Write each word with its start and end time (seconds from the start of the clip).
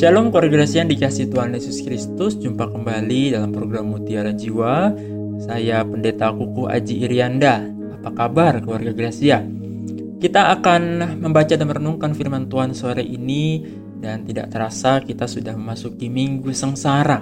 Shalom 0.00 0.32
keluarga 0.32 0.64
yang 0.64 0.88
dikasih 0.88 1.28
Tuhan 1.28 1.52
Yesus 1.52 1.84
Kristus 1.84 2.40
Jumpa 2.40 2.72
kembali 2.72 3.36
dalam 3.36 3.52
program 3.52 3.92
Mutiara 3.92 4.32
Jiwa. 4.32 4.96
Saya 5.44 5.84
Pendeta 5.84 6.32
Kuku 6.32 6.72
Aji 6.72 7.04
Irianda. 7.04 7.68
Apa 8.00 8.08
kabar 8.08 8.64
keluarga 8.64 8.96
Gracia? 8.96 9.44
Kita 10.16 10.56
akan 10.56 11.04
membaca 11.20 11.52
dan 11.52 11.68
merenungkan 11.68 12.16
firman 12.16 12.48
Tuhan 12.48 12.72
sore 12.72 13.04
ini 13.04 13.60
Dan 14.00 14.24
tidak 14.24 14.48
terasa 14.48 15.04
kita 15.04 15.28
sudah 15.28 15.52
memasuki 15.52 16.08
minggu 16.08 16.48
sengsara 16.48 17.20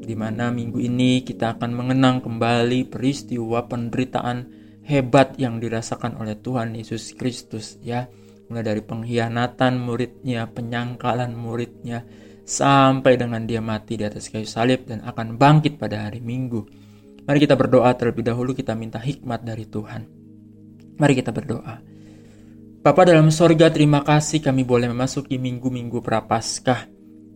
di 0.00 0.16
mana 0.16 0.48
minggu 0.48 0.80
ini 0.80 1.20
kita 1.28 1.60
akan 1.60 1.76
mengenang 1.76 2.24
kembali 2.24 2.88
peristiwa 2.88 3.68
penderitaan 3.68 4.48
hebat 4.80 5.36
yang 5.36 5.60
dirasakan 5.60 6.16
oleh 6.16 6.40
Tuhan 6.40 6.72
Yesus 6.72 7.12
Kristus 7.20 7.76
ya. 7.84 8.08
Mulai 8.44 8.64
dari 8.76 8.82
pengkhianatan 8.84 9.80
muridnya, 9.80 10.44
penyangkalan 10.52 11.32
muridnya, 11.32 12.04
sampai 12.44 13.16
dengan 13.16 13.48
dia 13.48 13.64
mati 13.64 13.96
di 13.96 14.04
atas 14.04 14.28
kayu 14.28 14.44
salib 14.44 14.84
dan 14.84 15.00
akan 15.02 15.40
bangkit 15.40 15.80
pada 15.80 16.06
hari 16.08 16.20
Minggu. 16.20 16.64
Mari 17.24 17.40
kita 17.40 17.56
berdoa 17.56 17.88
terlebih 17.96 18.20
dahulu 18.20 18.52
kita 18.52 18.76
minta 18.76 19.00
hikmat 19.00 19.40
dari 19.42 19.64
Tuhan. 19.64 20.02
Mari 21.00 21.12
kita 21.16 21.32
berdoa. 21.32 21.80
Bapa 22.84 23.02
dalam 23.08 23.32
sorga 23.32 23.72
terima 23.72 24.04
kasih 24.04 24.44
kami 24.44 24.60
boleh 24.60 24.92
memasuki 24.92 25.40
minggu-minggu 25.40 26.04
prapaskah 26.04 26.84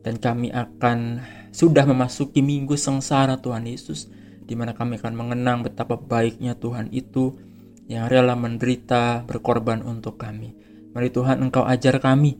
dan 0.04 0.20
kami 0.20 0.52
akan 0.52 1.24
sudah 1.56 1.88
memasuki 1.88 2.44
minggu 2.44 2.76
sengsara 2.76 3.40
Tuhan 3.40 3.64
Yesus 3.64 4.12
di 4.44 4.52
mana 4.52 4.76
kami 4.76 5.00
akan 5.00 5.14
mengenang 5.16 5.64
betapa 5.64 5.96
baiknya 5.96 6.52
Tuhan 6.52 6.92
itu 6.92 7.40
yang 7.88 8.12
rela 8.12 8.36
menderita 8.36 9.24
berkorban 9.24 9.80
untuk 9.80 10.20
kami. 10.20 10.52
Mari 10.92 11.08
Tuhan 11.08 11.40
Engkau 11.40 11.64
ajar 11.64 11.96
kami, 11.96 12.36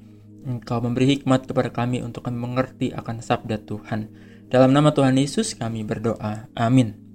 Engkau 0.47 0.79
memberi 0.85 1.19
hikmat 1.19 1.49
kepada 1.49 1.73
kami 1.73 2.05
untuk 2.05 2.27
kami 2.27 2.39
mengerti 2.39 2.95
akan 2.95 3.25
sabda 3.25 3.63
Tuhan. 3.65 4.11
Dalam 4.49 4.71
nama 4.73 4.95
Tuhan 4.95 5.19
Yesus 5.19 5.57
kami 5.59 5.83
berdoa. 5.85 6.49
Amin. 6.55 7.09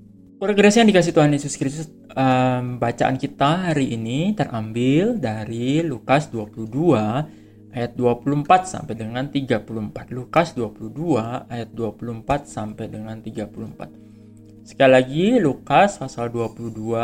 Progresi 0.44 0.84
yang 0.84 0.92
dikasih 0.92 1.16
Tuhan 1.16 1.32
Yesus 1.32 1.56
Kristus, 1.56 1.88
um, 2.12 2.76
bacaan 2.76 3.16
kita 3.16 3.72
hari 3.72 3.96
ini 3.96 4.36
terambil 4.36 5.16
dari 5.16 5.80
Lukas 5.82 6.28
22 6.28 7.72
ayat 7.74 7.96
24 7.98 8.70
sampai 8.70 8.94
dengan 8.94 9.32
34. 9.32 10.12
Lukas 10.14 10.54
22 10.54 11.48
ayat 11.50 11.70
24 11.74 12.46
sampai 12.46 12.86
dengan 12.92 13.18
34. 13.24 14.68
Sekali 14.68 14.92
lagi 14.92 15.26
Lukas 15.42 15.98
pasal 16.00 16.30
22 16.30 16.96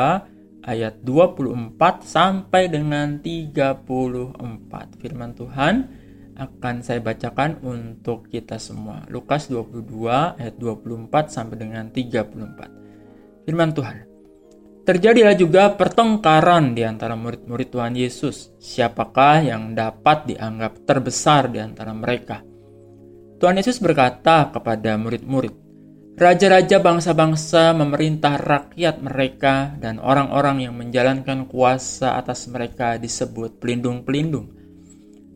ayat 0.64 1.02
24 1.02 2.06
sampai 2.06 2.70
dengan 2.70 3.17
34. 3.17 5.02
Firman 5.02 5.31
Tuhan 5.33 5.73
akan 6.40 6.80
saya 6.80 7.04
bacakan 7.04 7.59
untuk 7.62 8.32
kita 8.32 8.56
semua. 8.56 9.04
Lukas 9.12 9.52
22 9.52 10.40
ayat 10.40 10.56
24 10.56 11.28
sampai 11.28 11.56
dengan 11.59 11.92
34. 11.92 13.44
Firman 13.44 13.76
Tuhan. 13.76 14.08
Terjadilah 14.88 15.36
juga 15.38 15.76
pertengkaran 15.76 16.73
di 16.73 16.82
antara 16.88 17.14
murid-murid 17.14 17.70
Tuhan 17.70 17.94
Yesus. 17.94 18.56
Siapakah 18.58 19.45
yang 19.45 19.76
dapat 19.76 20.32
dianggap 20.34 20.88
terbesar 20.88 21.52
di 21.52 21.62
antara 21.62 21.94
mereka? 21.94 22.42
Tuhan 23.38 23.60
Yesus 23.60 23.78
berkata 23.78 24.50
kepada 24.50 24.98
murid-murid, 24.98 25.70
Raja-raja 26.20 26.83
bangsa-bangsa 26.83 27.72
memerintah 27.72 28.36
rakyat 28.36 28.99
mereka 28.99 29.72
dan 29.80 30.04
orang-orang 30.04 30.67
yang 30.67 30.76
menjalankan 30.76 31.48
kuasa 31.48 32.20
atas 32.20 32.44
mereka 32.52 32.99
disebut 32.99 33.55
pelindung-pelindung. 33.64 34.58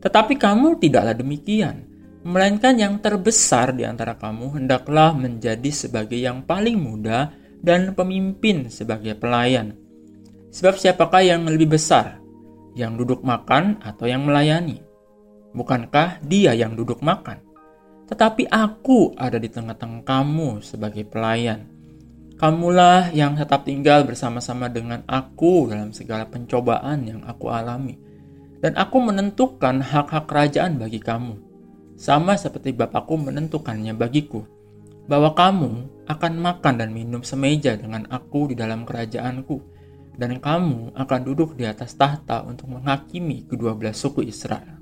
Tetapi 0.04 0.36
kamu 0.36 0.76
tidaklah 0.76 1.16
demikian, 1.16 1.88
melainkan 2.28 2.76
yang 2.76 3.00
terbesar 3.00 3.72
di 3.72 3.88
antara 3.88 4.14
kamu 4.20 4.60
hendaklah 4.60 5.16
menjadi 5.16 5.72
sebagai 5.72 6.20
yang 6.20 6.44
paling 6.44 6.76
muda 6.76 7.32
dan 7.64 7.96
pemimpin 7.96 8.68
sebagai 8.68 9.16
pelayan. 9.16 9.72
Sebab 10.52 10.76
siapakah 10.76 11.24
yang 11.24 11.48
lebih 11.48 11.74
besar, 11.80 12.20
yang 12.76 13.00
duduk 13.00 13.24
makan 13.24 13.80
atau 13.80 14.04
yang 14.04 14.28
melayani? 14.28 14.84
Bukankah 15.56 16.20
dia 16.20 16.52
yang 16.52 16.76
duduk 16.76 17.00
makan? 17.00 17.44
tetapi 18.04 18.48
aku 18.52 19.16
ada 19.16 19.40
di 19.40 19.48
tengah-tengah 19.48 20.04
kamu 20.04 20.60
sebagai 20.60 21.08
pelayan. 21.08 21.64
Kamulah 22.34 23.14
yang 23.14 23.38
tetap 23.38 23.64
tinggal 23.64 24.04
bersama-sama 24.04 24.68
dengan 24.68 25.06
aku 25.06 25.70
dalam 25.70 25.94
segala 25.94 26.28
pencobaan 26.28 27.06
yang 27.06 27.20
aku 27.24 27.48
alami. 27.48 27.96
Dan 28.64 28.80
aku 28.80 28.96
menentukan 28.96 29.84
hak-hak 29.84 30.24
kerajaan 30.24 30.80
bagi 30.80 31.04
kamu. 31.04 31.36
Sama 32.00 32.40
seperti 32.40 32.72
Bapakku 32.72 33.20
menentukannya 33.20 33.92
bagiku. 33.92 34.48
Bahwa 35.04 35.36
kamu 35.36 36.02
akan 36.08 36.32
makan 36.40 36.80
dan 36.80 36.96
minum 36.96 37.20
semeja 37.20 37.76
dengan 37.76 38.08
aku 38.08 38.48
di 38.48 38.56
dalam 38.56 38.88
kerajaanku. 38.88 39.60
Dan 40.16 40.40
kamu 40.40 40.96
akan 40.96 41.20
duduk 41.28 41.60
di 41.60 41.68
atas 41.68 41.92
tahta 42.00 42.40
untuk 42.48 42.72
menghakimi 42.72 43.44
kedua 43.44 43.76
belas 43.76 44.00
suku 44.00 44.24
Israel. 44.24 44.80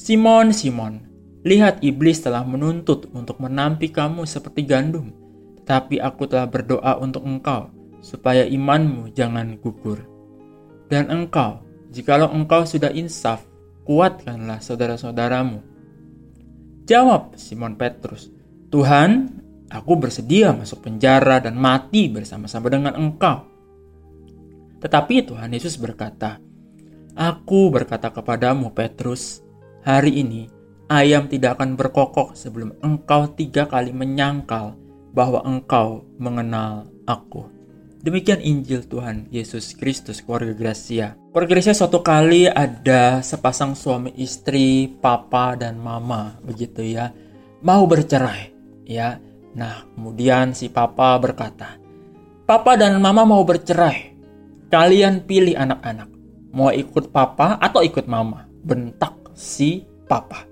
Simon, 0.00 0.56
Simon, 0.56 1.14
Lihat 1.44 1.84
iblis 1.84 2.24
telah 2.24 2.40
menuntut 2.40 3.12
untuk 3.12 3.36
menampi 3.36 3.92
kamu 3.92 4.24
seperti 4.24 4.64
gandum, 4.64 5.12
tapi 5.68 6.00
aku 6.00 6.24
telah 6.24 6.48
berdoa 6.48 6.96
untuk 6.96 7.20
engkau, 7.28 7.68
supaya 8.00 8.48
imanmu 8.48 9.12
jangan 9.12 9.60
gugur. 9.60 10.08
Dan 10.88 11.12
engkau, 11.12 11.60
jikalau 11.94 12.34
engkau 12.34 12.66
sudah 12.66 12.90
insaf, 12.90 13.46
kuatkanlah 13.86 14.58
saudara-saudaramu. 14.58 15.62
Jawab 16.84 17.38
Simon 17.38 17.78
Petrus, 17.78 18.28
Tuhan, 18.68 19.30
aku 19.70 19.94
bersedia 19.94 20.50
masuk 20.50 20.90
penjara 20.90 21.38
dan 21.38 21.54
mati 21.54 22.10
bersama-sama 22.10 22.66
dengan 22.66 22.98
engkau. 22.98 23.46
Tetapi 24.82 25.30
Tuhan 25.30 25.54
Yesus 25.54 25.78
berkata, 25.78 26.42
Aku 27.14 27.70
berkata 27.70 28.10
kepadamu 28.10 28.74
Petrus, 28.74 29.38
hari 29.86 30.18
ini 30.18 30.50
ayam 30.90 31.30
tidak 31.30 31.62
akan 31.62 31.78
berkokok 31.78 32.34
sebelum 32.34 32.74
engkau 32.82 33.30
tiga 33.38 33.70
kali 33.70 33.94
menyangkal 33.94 34.74
bahwa 35.14 35.46
engkau 35.46 36.02
mengenal 36.18 36.90
aku. 37.06 37.53
Demikian 38.04 38.44
Injil 38.44 38.84
Tuhan 38.84 39.32
Yesus 39.32 39.72
Kristus 39.72 40.20
keluarga 40.20 40.52
Gracia. 40.52 41.16
Keluarga 41.32 41.56
Gracia 41.56 41.72
suatu 41.72 42.04
kali 42.04 42.44
ada 42.44 43.24
sepasang 43.24 43.72
suami 43.72 44.12
istri, 44.20 44.92
papa 45.00 45.56
dan 45.56 45.80
mama 45.80 46.36
begitu 46.44 46.84
ya. 46.84 47.16
Mau 47.64 47.88
bercerai 47.88 48.52
ya. 48.84 49.16
Nah 49.56 49.88
kemudian 49.96 50.52
si 50.52 50.68
papa 50.68 51.16
berkata, 51.16 51.80
Papa 52.44 52.76
dan 52.76 53.00
mama 53.00 53.24
mau 53.24 53.40
bercerai. 53.40 54.12
Kalian 54.68 55.24
pilih 55.24 55.56
anak-anak. 55.56 56.12
Mau 56.52 56.68
ikut 56.76 57.08
papa 57.08 57.56
atau 57.56 57.80
ikut 57.80 58.04
mama? 58.04 58.44
Bentak 58.60 59.32
si 59.32 59.80
papa. 60.04 60.44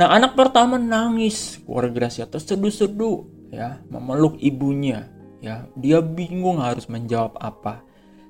Nah 0.00 0.08
anak 0.08 0.32
pertama 0.32 0.80
nangis, 0.80 1.60
keluarga 1.68 2.08
Gracia 2.08 2.24
terseduh-seduh 2.24 3.52
ya, 3.52 3.76
memeluk 3.92 4.40
ibunya 4.40 5.15
ya. 5.40 5.66
Dia 5.76 5.98
bingung 6.04 6.60
harus 6.60 6.86
menjawab 6.86 7.36
apa. 7.40 7.82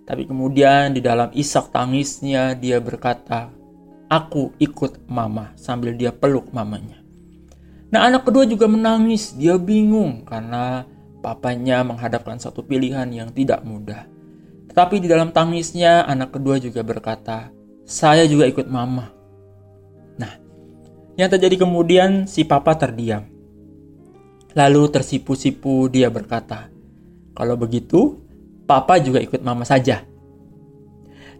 Tapi 0.06 0.26
kemudian 0.26 0.94
di 0.94 1.02
dalam 1.02 1.34
isak 1.34 1.74
tangisnya 1.74 2.54
dia 2.54 2.78
berkata, 2.78 3.50
"Aku 4.06 4.54
ikut 4.62 5.10
mama" 5.10 5.50
sambil 5.58 5.98
dia 5.98 6.14
peluk 6.14 6.54
mamanya. 6.54 7.02
Nah, 7.90 8.06
anak 8.06 8.26
kedua 8.26 8.46
juga 8.46 8.70
menangis. 8.70 9.34
Dia 9.34 9.58
bingung 9.58 10.26
karena 10.26 10.86
papanya 11.22 11.82
menghadapkan 11.82 12.38
satu 12.38 12.62
pilihan 12.62 13.06
yang 13.10 13.30
tidak 13.34 13.62
mudah. 13.66 14.06
Tetapi 14.70 15.02
di 15.02 15.08
dalam 15.10 15.34
tangisnya, 15.34 16.06
anak 16.06 16.38
kedua 16.38 16.62
juga 16.62 16.86
berkata, 16.86 17.50
"Saya 17.82 18.26
juga 18.30 18.46
ikut 18.46 18.66
mama." 18.70 19.16
Yang 21.16 21.40
terjadi 21.40 21.64
kemudian 21.64 22.28
si 22.28 22.44
papa 22.44 22.76
terdiam. 22.76 23.24
Lalu 24.52 24.82
tersipu-sipu 24.92 25.88
dia 25.88 26.12
berkata, 26.12 26.68
kalau 27.36 27.60
begitu, 27.60 28.16
papa 28.64 28.96
juga 28.96 29.20
ikut 29.20 29.44
mama 29.44 29.68
saja. 29.68 30.02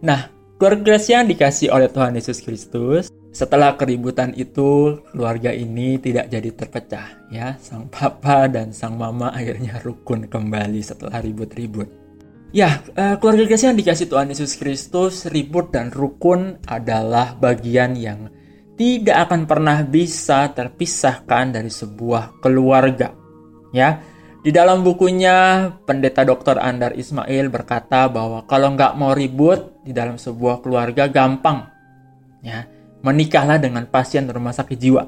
Nah, 0.05 0.29
keluarga 0.61 1.01
yang 1.01 1.25
dikasih 1.25 1.73
oleh 1.73 1.89
Tuhan 1.89 2.13
Yesus 2.13 2.45
Kristus, 2.45 3.09
setelah 3.33 3.77
keributan 3.77 4.33
itu, 4.33 5.01
keluarga 5.13 5.53
ini 5.53 5.97
tidak 5.97 6.29
jadi 6.29 6.49
terpecah. 6.53 7.07
ya 7.33 7.57
Sang 7.57 7.89
papa 7.89 8.45
dan 8.49 8.69
sang 8.73 8.97
mama 8.97 9.29
akhirnya 9.29 9.77
rukun 9.81 10.25
kembali 10.25 10.81
setelah 10.81 11.21
ribut-ribut. 11.21 11.89
Ya, 12.55 12.79
uh, 12.95 13.19
keluarga 13.19 13.59
yang 13.59 13.75
dikasih 13.75 14.07
Tuhan 14.07 14.31
Yesus 14.31 14.55
Kristus, 14.55 15.27
ribut 15.27 15.69
dan 15.69 15.91
rukun 15.91 16.63
adalah 16.63 17.35
bagian 17.35 17.93
yang 17.93 18.31
tidak 18.79 19.27
akan 19.27 19.43
pernah 19.49 19.83
bisa 19.83 20.53
terpisahkan 20.55 21.59
dari 21.59 21.67
sebuah 21.67 22.39
keluarga. 22.39 23.11
Ya, 23.75 23.99
di 24.47 24.55
dalam 24.55 24.79
bukunya 24.79 25.67
pendeta 25.83 26.23
Dr. 26.23 26.55
Andar 26.55 26.95
Ismail 26.95 27.51
berkata 27.51 28.07
bahwa 28.07 28.47
kalau 28.47 28.71
nggak 28.79 28.95
mau 28.95 29.11
ribut 29.11 29.83
di 29.83 29.91
dalam 29.91 30.15
sebuah 30.15 30.63
keluarga 30.63 31.11
gampang. 31.11 31.67
Ya, 32.39 32.63
menikahlah 33.03 33.59
dengan 33.59 33.83
pasien 33.91 34.23
rumah 34.31 34.55
sakit 34.55 34.79
jiwa. 34.79 35.03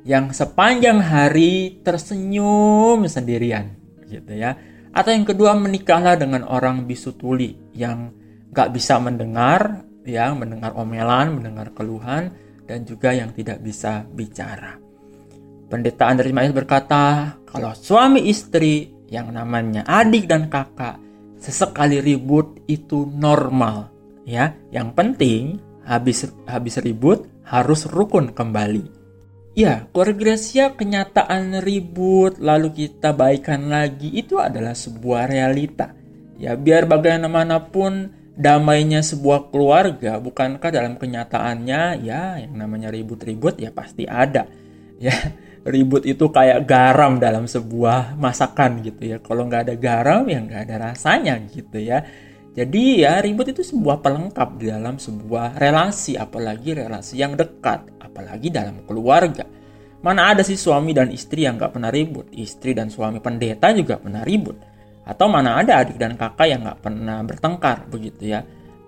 yang 0.00 0.32
sepanjang 0.32 0.96
hari 0.96 1.84
tersenyum 1.84 3.04
sendirian 3.04 3.68
gitu 4.08 4.32
ya 4.32 4.56
atau 4.96 5.12
yang 5.12 5.28
kedua 5.28 5.52
menikahlah 5.52 6.16
dengan 6.16 6.48
orang 6.48 6.88
bisu 6.88 7.20
tuli 7.20 7.52
yang 7.76 8.08
gak 8.48 8.72
bisa 8.72 8.96
mendengar 8.96 9.84
ya 10.08 10.32
mendengar 10.32 10.72
omelan 10.72 11.36
mendengar 11.36 11.76
keluhan 11.76 12.32
dan 12.64 12.88
juga 12.88 13.12
yang 13.12 13.36
tidak 13.36 13.60
bisa 13.60 14.08
bicara 14.08 14.80
pendeta 15.70 16.10
Andres 16.10 16.34
Mail 16.34 16.50
berkata 16.50 17.38
kalau 17.46 17.72
suami 17.78 18.26
istri 18.26 18.90
yang 19.06 19.30
namanya 19.30 19.86
adik 19.86 20.26
dan 20.26 20.50
kakak 20.50 20.98
sesekali 21.38 22.02
ribut 22.02 22.60
itu 22.66 23.06
normal 23.06 23.88
ya 24.26 24.52
yang 24.74 24.92
penting 24.92 25.62
habis 25.86 26.26
habis 26.44 26.82
ribut 26.82 27.24
harus 27.46 27.86
rukun 27.88 28.34
kembali 28.34 29.00
Ya, 29.50 29.82
keluarga 29.90 30.78
kenyataan 30.78 31.58
ribut 31.58 32.38
lalu 32.38 32.86
kita 32.86 33.10
baikan 33.10 33.66
lagi 33.66 34.06
itu 34.14 34.38
adalah 34.38 34.78
sebuah 34.78 35.26
realita. 35.26 35.90
Ya, 36.38 36.54
biar 36.54 36.86
bagaimanapun 36.86 38.14
damainya 38.38 39.02
sebuah 39.02 39.50
keluarga, 39.50 40.22
bukankah 40.22 40.70
dalam 40.70 40.94
kenyataannya 40.94 41.82
ya 41.98 42.38
yang 42.46 42.54
namanya 42.54 42.94
ribut-ribut 42.94 43.58
ya 43.58 43.74
pasti 43.74 44.06
ada. 44.06 44.46
Ya, 45.00 45.16
ribut 45.64 46.08
itu 46.08 46.32
kayak 46.32 46.64
garam 46.64 47.20
dalam 47.20 47.44
sebuah 47.44 48.16
masakan 48.16 48.80
gitu 48.80 49.16
ya. 49.16 49.16
Kalau 49.20 49.44
nggak 49.48 49.68
ada 49.68 49.74
garam 49.76 50.24
ya 50.28 50.40
nggak 50.40 50.62
ada 50.68 50.76
rasanya 50.92 51.36
gitu 51.48 51.80
ya. 51.80 52.04
Jadi 52.50 53.06
ya 53.06 53.22
ribut 53.22 53.46
itu 53.52 53.62
sebuah 53.62 54.02
pelengkap 54.02 54.58
di 54.58 54.66
dalam 54.74 54.98
sebuah 54.98 55.60
relasi, 55.60 56.18
apalagi 56.18 56.74
relasi 56.74 57.22
yang 57.22 57.38
dekat 57.38 57.86
apalagi 58.02 58.50
dalam 58.50 58.82
keluarga. 58.84 59.46
Mana 60.00 60.32
ada 60.34 60.42
sih 60.42 60.56
suami 60.56 60.96
dan 60.96 61.12
istri 61.12 61.44
yang 61.44 61.60
gak 61.60 61.76
pernah 61.76 61.92
ribut, 61.92 62.32
istri 62.32 62.72
dan 62.72 62.88
suami 62.88 63.20
pendeta 63.20 63.68
juga 63.70 64.00
pernah 64.00 64.24
ribut. 64.24 64.56
Atau 65.04 65.28
mana 65.28 65.60
ada 65.60 65.84
adik 65.84 66.00
dan 66.00 66.16
kakak 66.16 66.48
yang 66.48 66.64
gak 66.64 66.80
pernah 66.80 67.20
bertengkar 67.20 67.84
begitu 67.86 68.32
ya. 68.32 68.40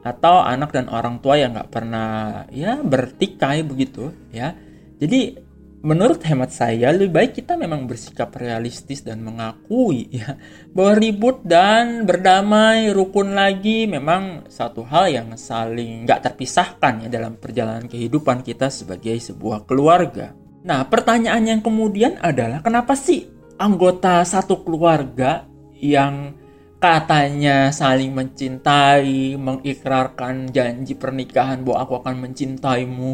Atau 0.02 0.40
anak 0.40 0.72
dan 0.72 0.88
orang 0.88 1.20
tua 1.20 1.36
yang 1.36 1.52
gak 1.52 1.68
pernah 1.68 2.42
ya 2.48 2.80
bertikai 2.80 3.60
begitu 3.60 4.08
ya. 4.32 4.56
Jadi 4.96 5.36
menurut 5.82 6.22
hemat 6.22 6.54
saya 6.54 6.94
lebih 6.94 7.10
baik 7.10 7.42
kita 7.42 7.58
memang 7.58 7.90
bersikap 7.90 8.30
realistis 8.38 9.02
dan 9.02 9.18
mengakui 9.26 10.06
ya 10.14 10.38
bahwa 10.70 10.94
ribut 10.94 11.42
dan 11.42 12.06
berdamai 12.06 12.94
rukun 12.94 13.34
lagi 13.34 13.90
memang 13.90 14.46
satu 14.46 14.86
hal 14.86 15.10
yang 15.10 15.28
saling 15.34 16.06
nggak 16.06 16.22
terpisahkan 16.22 17.06
ya 17.06 17.08
dalam 17.10 17.34
perjalanan 17.34 17.90
kehidupan 17.90 18.46
kita 18.46 18.70
sebagai 18.70 19.18
sebuah 19.18 19.66
keluarga. 19.66 20.30
Nah 20.62 20.86
pertanyaan 20.86 21.42
yang 21.50 21.60
kemudian 21.60 22.14
adalah 22.22 22.62
kenapa 22.62 22.94
sih 22.94 23.26
anggota 23.58 24.22
satu 24.22 24.62
keluarga 24.62 25.50
yang 25.82 26.38
katanya 26.78 27.74
saling 27.74 28.14
mencintai, 28.14 29.34
mengikrarkan 29.34 30.50
janji 30.50 30.94
pernikahan 30.94 31.62
bahwa 31.66 31.78
aku 31.86 31.94
akan 32.02 32.14
mencintaimu 32.26 33.12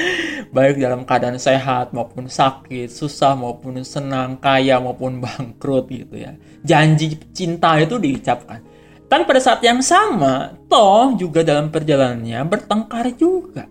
baik 0.56 0.80
dalam 0.80 1.02
keadaan 1.08 1.38
sehat 1.40 1.96
maupun 1.96 2.28
sakit, 2.28 2.88
susah 2.92 3.36
maupun 3.36 3.80
senang, 3.82 4.38
kaya 4.38 4.78
maupun 4.78 5.20
bangkrut 5.22 5.88
gitu 5.88 6.16
ya. 6.20 6.36
Janji 6.62 7.16
cinta 7.32 7.76
itu 7.80 7.96
diucapkan. 7.96 8.60
Dan 9.08 9.28
pada 9.28 9.40
saat 9.44 9.60
yang 9.60 9.84
sama, 9.84 10.56
toh 10.72 11.12
juga 11.20 11.44
dalam 11.44 11.68
perjalanannya 11.68 12.40
bertengkar 12.48 13.12
juga. 13.16 13.68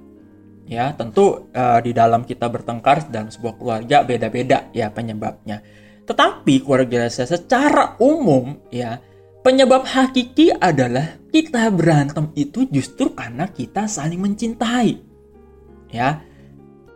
Ya, 0.70 0.96
tentu 0.96 1.52
uh, 1.52 1.80
di 1.84 1.92
dalam 1.92 2.24
kita 2.24 2.48
bertengkar 2.48 3.12
dalam 3.12 3.28
sebuah 3.28 3.60
keluarga 3.60 3.98
beda-beda 4.08 4.72
ya 4.72 4.88
penyebabnya. 4.88 5.60
Tetapi 6.08 6.64
keluarga 6.64 7.12
saya 7.12 7.28
secara 7.36 8.00
umum 8.00 8.56
ya, 8.72 9.02
penyebab 9.44 9.84
hakiki 9.84 10.54
adalah 10.56 11.20
kita 11.34 11.68
berantem 11.74 12.32
itu 12.40 12.70
justru 12.72 13.12
karena 13.12 13.52
kita 13.52 13.90
saling 13.90 14.22
mencintai 14.22 15.11
ya. 15.92 16.24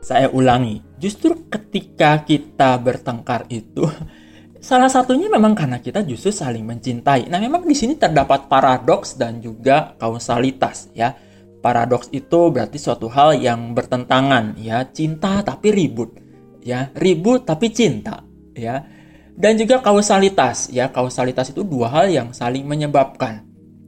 Saya 0.06 0.30
ulangi, 0.30 0.86
justru 1.02 1.50
ketika 1.50 2.22
kita 2.22 2.78
bertengkar 2.78 3.50
itu 3.50 3.90
salah 4.62 4.90
satunya 4.90 5.30
memang 5.30 5.58
karena 5.58 5.82
kita 5.82 6.06
justru 6.06 6.30
saling 6.34 6.66
mencintai. 6.66 7.26
Nah, 7.30 7.42
memang 7.42 7.66
di 7.66 7.74
sini 7.74 7.98
terdapat 7.98 8.50
paradoks 8.50 9.18
dan 9.18 9.42
juga 9.42 9.94
kausalitas 9.98 10.90
ya. 10.94 11.14
Paradoks 11.62 12.14
itu 12.14 12.54
berarti 12.54 12.78
suatu 12.78 13.10
hal 13.10 13.42
yang 13.42 13.74
bertentangan 13.74 14.54
ya, 14.62 14.86
cinta 14.94 15.42
tapi 15.42 15.74
ribut. 15.74 16.22
Ya, 16.62 16.94
ribut 16.94 17.46
tapi 17.46 17.74
cinta 17.74 18.22
ya. 18.54 18.86
Dan 19.34 19.58
juga 19.58 19.82
kausalitas 19.82 20.70
ya, 20.70 20.94
kausalitas 20.94 21.50
itu 21.50 21.66
dua 21.66 21.90
hal 21.90 22.14
yang 22.14 22.30
saling 22.32 22.64
menyebabkan 22.64 23.46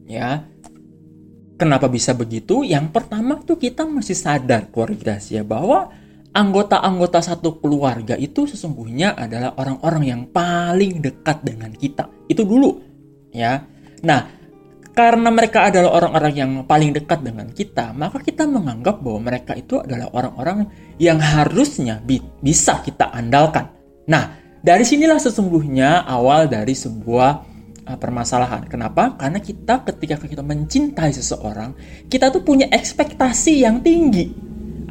ya 0.07 0.48
Kenapa 1.57 1.89
bisa 1.89 2.13
begitu? 2.13 2.62
Yang 2.62 2.94
pertama 2.94 3.42
tuh 3.42 3.57
kita 3.57 3.81
mesti 3.81 4.13
sadar 4.13 4.69
keluarga 4.69 5.18
ya 5.18 5.42
bahwa 5.42 5.89
anggota-anggota 6.30 7.18
satu 7.18 7.57
keluarga 7.57 8.13
itu 8.13 8.45
sesungguhnya 8.45 9.18
adalah 9.18 9.57
orang-orang 9.57 10.04
yang 10.06 10.21
paling 10.30 11.01
dekat 11.01 11.42
dengan 11.42 11.74
kita. 11.74 12.06
Itu 12.30 12.45
dulu 12.45 12.77
ya. 13.33 13.65
Nah, 14.06 14.21
karena 14.94 15.30
mereka 15.33 15.69
adalah 15.69 15.98
orang-orang 15.98 16.33
yang 16.38 16.51
paling 16.69 16.94
dekat 16.94 17.25
dengan 17.25 17.50
kita, 17.50 17.89
maka 17.98 18.21
kita 18.21 18.45
menganggap 18.45 19.01
bahwa 19.01 19.33
mereka 19.33 19.57
itu 19.57 19.81
adalah 19.81 20.13
orang-orang 20.13 20.69
yang 21.01 21.18
harusnya 21.18 21.98
bi 22.06 22.21
bisa 22.42 22.86
kita 22.86 23.09
andalkan. 23.09 23.74
Nah, 24.06 24.38
dari 24.62 24.86
sinilah 24.86 25.18
sesungguhnya 25.18 26.06
awal 26.06 26.45
dari 26.45 26.77
sebuah 26.77 27.47
uh, 27.88 27.95
permasalahan. 27.95 28.68
Kenapa? 28.68 29.16
Karena 29.16 29.39
kita 29.39 29.88
ketika 29.88 30.19
kita 30.19 30.44
mencintai 30.44 31.16
seseorang, 31.16 31.72
kita 32.12 32.28
tuh 32.30 32.44
punya 32.44 32.68
ekspektasi 32.68 33.63
yang 33.63 33.80
tinggi 33.80 34.35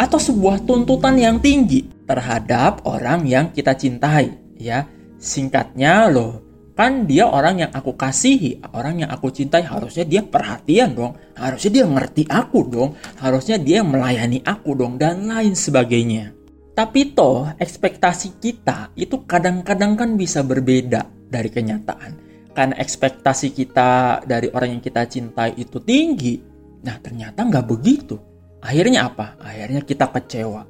atau 0.00 0.16
sebuah 0.16 0.64
tuntutan 0.64 1.16
yang 1.20 1.36
tinggi 1.40 1.84
terhadap 2.08 2.84
orang 2.88 3.28
yang 3.28 3.52
kita 3.52 3.76
cintai, 3.76 4.56
ya. 4.56 4.88
Singkatnya 5.16 6.12
loh, 6.12 6.44
kan 6.76 7.08
dia 7.08 7.24
orang 7.24 7.64
yang 7.64 7.72
aku 7.72 7.96
kasihi, 7.96 8.60
orang 8.76 9.04
yang 9.04 9.10
aku 9.12 9.32
cintai, 9.32 9.64
harusnya 9.64 10.04
dia 10.04 10.20
perhatian 10.20 10.92
dong, 10.92 11.16
harusnya 11.32 11.70
dia 11.80 11.84
ngerti 11.88 12.28
aku 12.28 12.60
dong, 12.68 12.90
harusnya 13.16 13.56
dia 13.56 13.80
melayani 13.80 14.44
aku 14.44 14.76
dong 14.76 15.00
dan 15.00 15.24
lain 15.24 15.56
sebagainya. 15.56 16.36
Tapi 16.76 17.16
toh 17.16 17.48
ekspektasi 17.56 18.36
kita 18.36 18.92
itu 19.00 19.24
kadang-kadang 19.24 19.96
kan 19.96 20.12
bisa 20.20 20.44
berbeda 20.44 21.08
dari 21.32 21.48
kenyataan 21.48 22.25
karena 22.56 22.80
ekspektasi 22.80 23.52
kita 23.52 24.24
dari 24.24 24.48
orang 24.48 24.80
yang 24.80 24.82
kita 24.82 25.04
cintai 25.04 25.60
itu 25.60 25.76
tinggi, 25.84 26.40
nah 26.80 26.96
ternyata 26.96 27.44
nggak 27.44 27.66
begitu. 27.68 28.16
Akhirnya 28.64 29.12
apa? 29.12 29.36
Akhirnya 29.36 29.84
kita 29.84 30.08
kecewa. 30.08 30.64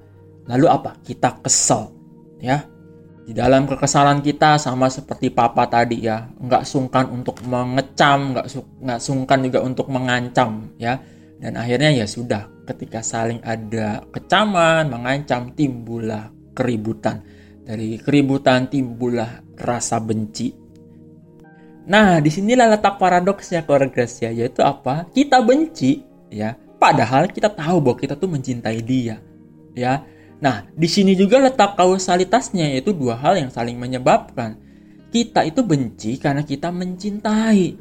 Lalu 0.50 0.66
apa? 0.66 0.98
Kita 0.98 1.38
kesel, 1.38 1.94
ya. 2.42 2.66
Di 3.26 3.34
dalam 3.34 3.66
kekesalan 3.66 4.22
kita 4.22 4.58
sama 4.58 4.90
seperti 4.90 5.30
papa 5.30 5.66
tadi 5.70 6.02
ya, 6.02 6.26
nggak 6.26 6.62
sungkan 6.66 7.10
untuk 7.10 7.38
mengecam, 7.46 8.34
nggak 8.34 8.46
su 8.50 8.62
sungkan 8.82 9.46
juga 9.46 9.62
untuk 9.62 9.86
mengancam, 9.86 10.74
ya. 10.78 10.98
Dan 11.38 11.54
akhirnya 11.54 11.94
ya 11.94 12.06
sudah, 12.06 12.66
ketika 12.66 13.02
saling 13.02 13.38
ada 13.46 14.02
kecaman, 14.10 14.90
mengancam, 14.90 15.54
timbullah 15.54 16.30
keributan. 16.54 17.22
Dari 17.66 17.98
keributan 17.98 18.70
timbullah 18.70 19.42
rasa 19.58 19.98
benci, 19.98 20.65
Nah, 21.86 22.18
di 22.18 22.30
sinilah 22.34 22.66
letak 22.74 22.98
paradoksnya 22.98 23.62
Gracia, 23.62 24.34
yaitu 24.34 24.58
apa? 24.58 25.06
Kita 25.14 25.38
benci, 25.38 26.02
ya, 26.34 26.58
padahal 26.82 27.30
kita 27.30 27.54
tahu 27.54 27.78
bahwa 27.78 27.96
kita 27.96 28.18
tuh 28.18 28.26
mencintai 28.26 28.82
dia, 28.82 29.22
ya. 29.70 30.02
Nah, 30.42 30.66
di 30.74 30.90
sini 30.90 31.14
juga 31.14 31.38
letak 31.38 31.78
kausalitasnya, 31.78 32.74
yaitu 32.74 32.90
dua 32.90 33.14
hal 33.16 33.38
yang 33.38 33.54
saling 33.54 33.78
menyebabkan. 33.78 34.58
Kita 35.14 35.46
itu 35.46 35.62
benci 35.62 36.18
karena 36.18 36.42
kita 36.42 36.74
mencintai, 36.74 37.78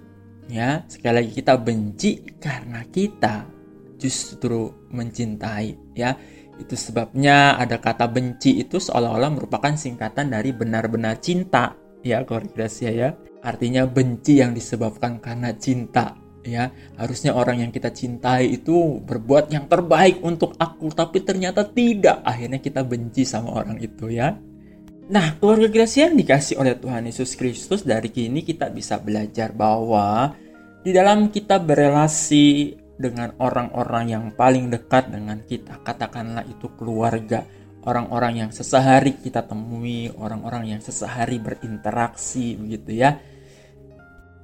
ya. 0.54 0.86
Sekali 0.86 1.14
lagi 1.26 1.32
kita 1.34 1.58
benci 1.58 2.38
karena 2.38 2.86
kita 2.86 3.50
justru 3.98 4.70
mencintai, 4.94 5.98
ya. 5.98 6.14
Itu 6.62 6.78
sebabnya 6.78 7.58
ada 7.58 7.82
kata 7.82 8.08
benci 8.08 8.62
itu 8.62 8.78
seolah-olah 8.80 9.34
merupakan 9.34 9.74
singkatan 9.76 10.32
dari 10.32 10.54
benar-benar 10.56 11.20
cinta, 11.20 11.76
ya, 12.06 12.22
Gracia 12.24 12.94
ya. 12.94 13.10
Artinya 13.42 13.90
benci 13.90 14.38
yang 14.42 14.54
disebabkan 14.54 15.18
karena 15.18 15.54
cinta 15.58 16.14
ya. 16.46 16.70
Harusnya 16.96 17.34
orang 17.34 17.66
yang 17.66 17.72
kita 17.74 17.90
cintai 17.90 18.54
itu 18.62 19.02
berbuat 19.02 19.50
yang 19.50 19.66
terbaik 19.66 20.22
untuk 20.22 20.54
aku 20.62 20.94
tapi 20.94 21.26
ternyata 21.26 21.66
tidak. 21.66 22.22
Akhirnya 22.22 22.62
kita 22.62 22.86
benci 22.86 23.26
sama 23.26 23.58
orang 23.58 23.82
itu 23.82 24.14
ya. 24.14 24.38
Nah 25.06 25.38
keluarga 25.38 25.70
Gracia 25.70 26.10
yang 26.10 26.18
dikasih 26.18 26.58
oleh 26.58 26.78
Tuhan 26.78 27.06
Yesus 27.06 27.38
Kristus 27.38 27.86
dari 27.86 28.10
kini 28.10 28.42
kita 28.42 28.74
bisa 28.74 28.98
belajar 28.98 29.54
bahwa 29.54 30.34
di 30.82 30.94
dalam 30.94 31.30
kita 31.34 31.62
berelasi 31.62 32.78
dengan 32.96 33.36
orang-orang 33.38 34.06
yang 34.08 34.26
paling 34.34 34.72
dekat 34.72 35.12
dengan 35.12 35.44
kita 35.44 35.84
katakanlah 35.84 36.48
itu 36.48 36.72
keluarga 36.80 37.44
orang-orang 37.86 38.46
yang 38.46 38.52
sesehari 38.52 39.16
kita 39.22 39.46
temui, 39.46 40.10
orang-orang 40.18 40.76
yang 40.76 40.82
sesehari 40.82 41.38
berinteraksi 41.38 42.58
begitu 42.58 43.06
ya. 43.06 43.22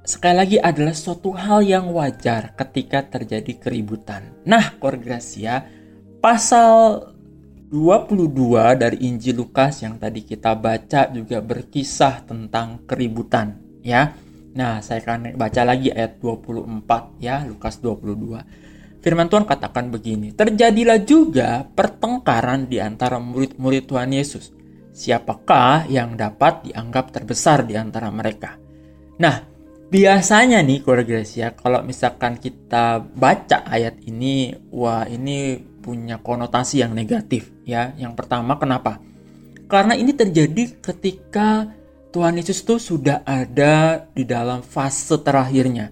Sekali 0.02 0.34
lagi 0.34 0.58
adalah 0.58 0.94
suatu 0.94 1.30
hal 1.30 1.62
yang 1.62 1.94
wajar 1.94 2.58
ketika 2.58 3.06
terjadi 3.06 3.54
keributan. 3.58 4.42
Nah, 4.42 4.74
Korgrasia, 4.78 5.62
pasal 6.18 7.06
22 7.70 8.74
dari 8.76 8.98
Injil 9.06 9.46
Lukas 9.46 9.80
yang 9.80 9.96
tadi 10.02 10.26
kita 10.26 10.58
baca 10.58 11.08
juga 11.08 11.38
berkisah 11.38 12.26
tentang 12.26 12.82
keributan 12.84 13.62
ya. 13.80 14.12
Nah, 14.52 14.84
saya 14.84 15.00
akan 15.00 15.40
baca 15.40 15.62
lagi 15.64 15.88
ayat 15.88 16.20
24 16.20 17.22
ya, 17.22 17.40
Lukas 17.48 17.80
22. 17.80 18.71
Firman 19.02 19.26
Tuhan 19.26 19.42
katakan 19.42 19.90
begini, 19.90 20.30
Terjadilah 20.30 21.02
juga 21.02 21.66
pertengkaran 21.66 22.70
di 22.70 22.78
antara 22.78 23.18
murid-murid 23.18 23.90
Tuhan 23.90 24.14
Yesus. 24.14 24.54
Siapakah 24.94 25.90
yang 25.90 26.14
dapat 26.14 26.70
dianggap 26.70 27.10
terbesar 27.10 27.66
di 27.66 27.74
antara 27.74 28.14
mereka? 28.14 28.54
Nah, 29.18 29.42
biasanya 29.90 30.62
nih 30.62 30.86
keluarga 30.86 31.18
Gracia, 31.18 31.50
kalau 31.58 31.82
misalkan 31.82 32.38
kita 32.38 33.02
baca 33.02 33.66
ayat 33.66 33.98
ini, 34.06 34.54
wah 34.70 35.02
ini 35.10 35.58
punya 35.82 36.22
konotasi 36.22 36.86
yang 36.86 36.94
negatif 36.94 37.50
ya. 37.66 37.90
Yang 37.98 38.14
pertama 38.22 38.54
kenapa? 38.54 39.02
Karena 39.66 39.98
ini 39.98 40.14
terjadi 40.14 40.78
ketika 40.78 41.66
Tuhan 42.14 42.38
Yesus 42.38 42.62
tuh 42.62 42.78
sudah 42.78 43.26
ada 43.26 44.06
di 44.14 44.22
dalam 44.22 44.62
fase 44.62 45.18
terakhirnya. 45.18 45.90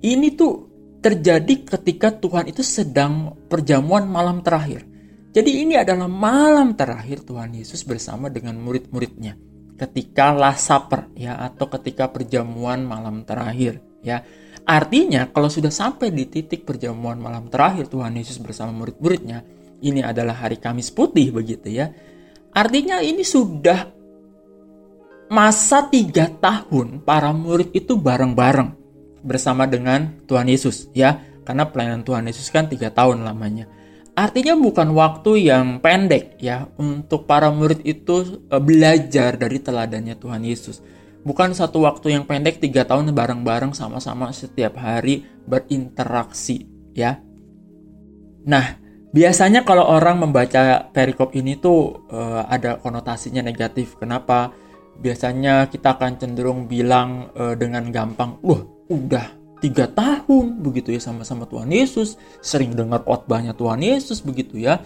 Ini 0.00 0.28
tuh 0.34 0.67
terjadi 1.08 1.64
ketika 1.64 2.12
Tuhan 2.12 2.52
itu 2.52 2.60
sedang 2.60 3.32
perjamuan 3.48 4.04
malam 4.04 4.44
terakhir. 4.44 4.84
Jadi 5.32 5.64
ini 5.64 5.80
adalah 5.80 6.04
malam 6.04 6.76
terakhir 6.76 7.24
Tuhan 7.24 7.56
Yesus 7.56 7.80
bersama 7.88 8.28
dengan 8.28 8.60
murid-muridnya 8.60 9.40
ketika 9.80 10.36
Last 10.36 10.68
Supper 10.68 11.08
ya 11.16 11.40
atau 11.40 11.72
ketika 11.72 12.12
perjamuan 12.12 12.84
malam 12.84 13.24
terakhir 13.24 13.80
ya. 14.04 14.20
Artinya 14.68 15.32
kalau 15.32 15.48
sudah 15.48 15.72
sampai 15.72 16.12
di 16.12 16.28
titik 16.28 16.68
perjamuan 16.68 17.16
malam 17.16 17.48
terakhir 17.48 17.88
Tuhan 17.88 18.12
Yesus 18.20 18.36
bersama 18.36 18.68
murid-muridnya, 18.76 19.40
ini 19.80 20.04
adalah 20.04 20.44
hari 20.44 20.60
Kamis 20.60 20.92
putih 20.92 21.32
begitu 21.32 21.72
ya. 21.72 21.88
Artinya 22.52 23.00
ini 23.00 23.24
sudah 23.24 23.88
masa 25.32 25.88
tiga 25.88 26.28
tahun 26.28 27.00
para 27.00 27.32
murid 27.32 27.72
itu 27.72 27.96
bareng-bareng 27.96 28.77
bersama 29.22 29.68
dengan 29.68 30.18
Tuhan 30.26 30.48
Yesus 30.48 30.90
ya. 30.92 31.22
Karena 31.46 31.64
pelayanan 31.64 32.04
Tuhan 32.04 32.28
Yesus 32.28 32.52
kan 32.52 32.68
tiga 32.68 32.92
tahun 32.92 33.24
lamanya. 33.24 33.64
Artinya 34.18 34.58
bukan 34.58 34.92
waktu 34.98 35.46
yang 35.46 35.78
pendek 35.78 36.42
ya 36.42 36.66
untuk 36.76 37.24
para 37.24 37.48
murid 37.54 37.86
itu 37.86 38.42
e, 38.50 38.56
belajar 38.58 39.38
dari 39.38 39.62
teladannya 39.62 40.18
Tuhan 40.18 40.42
Yesus. 40.42 40.82
Bukan 41.22 41.54
satu 41.54 41.86
waktu 41.86 42.18
yang 42.18 42.26
pendek 42.26 42.58
tiga 42.58 42.82
tahun 42.82 43.14
bareng-bareng 43.14 43.72
sama-sama 43.78 44.34
setiap 44.34 44.74
hari 44.76 45.22
berinteraksi 45.46 46.66
ya. 46.98 47.22
Nah 48.44 48.80
biasanya 49.14 49.64
kalau 49.64 49.86
orang 49.86 50.20
membaca 50.20 50.90
perikop 50.90 51.32
ini 51.38 51.56
tuh 51.56 52.06
uh, 52.10 52.44
ada 52.48 52.76
konotasinya 52.80 53.40
negatif. 53.44 53.96
Kenapa? 53.96 54.50
Biasanya 54.98 55.70
kita 55.70 55.94
akan 55.94 56.18
cenderung 56.18 56.66
bilang 56.66 57.30
uh, 57.38 57.54
dengan 57.54 57.86
gampang, 57.94 58.42
wah 58.42 58.77
udah 58.88 59.38
tiga 59.58 59.90
tahun 59.90 60.62
begitu 60.62 60.94
ya 60.94 61.00
sama-sama 61.02 61.44
Tuhan 61.44 61.68
Yesus, 61.70 62.16
sering 62.40 62.74
dengar 62.74 63.02
khotbahnya 63.02 63.54
Tuhan 63.54 63.82
Yesus 63.82 64.22
begitu 64.22 64.58
ya, 64.58 64.80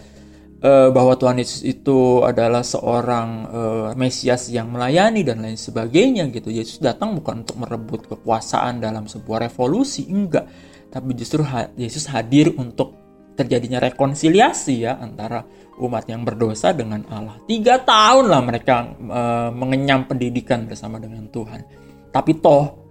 uh, 0.63 0.89
bahwa 0.91 1.15
Tuhan 1.19 1.39
Yesus 1.39 1.61
itu 1.63 2.25
adalah 2.25 2.65
seorang 2.65 3.29
uh, 3.49 3.89
Mesias 3.95 4.49
yang 4.49 4.73
melayani 4.73 5.23
dan 5.23 5.45
lain 5.45 5.61
sebagainya 5.61 6.29
gitu. 6.33 6.49
Yesus 6.49 6.81
datang 6.81 7.15
bukan 7.19 7.45
untuk 7.45 7.61
merebut 7.61 8.09
kekuasaan 8.09 8.81
dalam 8.81 9.07
sebuah 9.07 9.47
revolusi, 9.49 10.09
enggak, 10.09 10.49
tapi 10.89 11.13
justru 11.17 11.45
Yesus 11.77 12.09
hadir 12.09 12.53
untuk 12.57 13.03
terjadinya 13.33 13.81
rekonsiliasi 13.81 14.85
ya 14.85 15.01
antara 15.01 15.41
umat 15.81 16.05
yang 16.05 16.23
berdosa 16.23 16.77
dengan 16.77 17.01
Allah. 17.09 17.41
Tiga 17.49 17.81
tahun 17.81 18.29
lah 18.29 18.41
mereka 18.45 18.93
e, 18.93 19.23
mengenyam 19.57 20.05
pendidikan 20.05 20.69
bersama 20.69 21.01
dengan 21.01 21.25
Tuhan. 21.33 21.65
Tapi 22.13 22.33
toh 22.45 22.82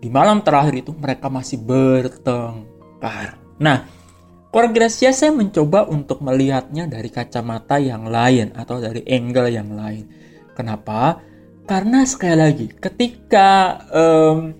di 0.00 0.08
malam 0.08 0.40
terakhir 0.40 0.80
itu 0.80 0.96
mereka 0.96 1.28
masih 1.28 1.60
bertengkar. 1.60 3.36
Nah, 3.60 3.84
Gracia 4.50 5.14
saya 5.14 5.30
mencoba 5.30 5.86
untuk 5.86 6.24
melihatnya 6.24 6.90
dari 6.90 7.12
kacamata 7.12 7.78
yang 7.78 8.08
lain 8.10 8.50
atau 8.56 8.82
dari 8.82 9.04
angle 9.06 9.52
yang 9.52 9.70
lain. 9.76 10.08
Kenapa? 10.56 11.22
Karena 11.68 12.02
sekali 12.02 12.34
lagi, 12.34 12.66
ketika 12.66 13.78
um, 13.94 14.50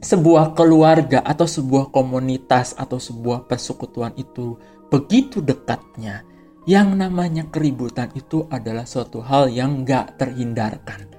sebuah 0.00 0.56
keluarga 0.56 1.20
atau 1.20 1.44
sebuah 1.44 1.92
komunitas 1.92 2.72
atau 2.72 2.96
sebuah 2.96 3.44
persekutuan 3.44 4.16
itu 4.16 4.56
begitu 4.88 5.44
dekatnya, 5.44 6.24
yang 6.64 6.96
namanya 6.96 7.50
keributan 7.52 8.08
itu 8.16 8.48
adalah 8.48 8.88
suatu 8.88 9.20
hal 9.20 9.52
yang 9.52 9.84
nggak 9.84 10.16
terhindarkan. 10.16 11.10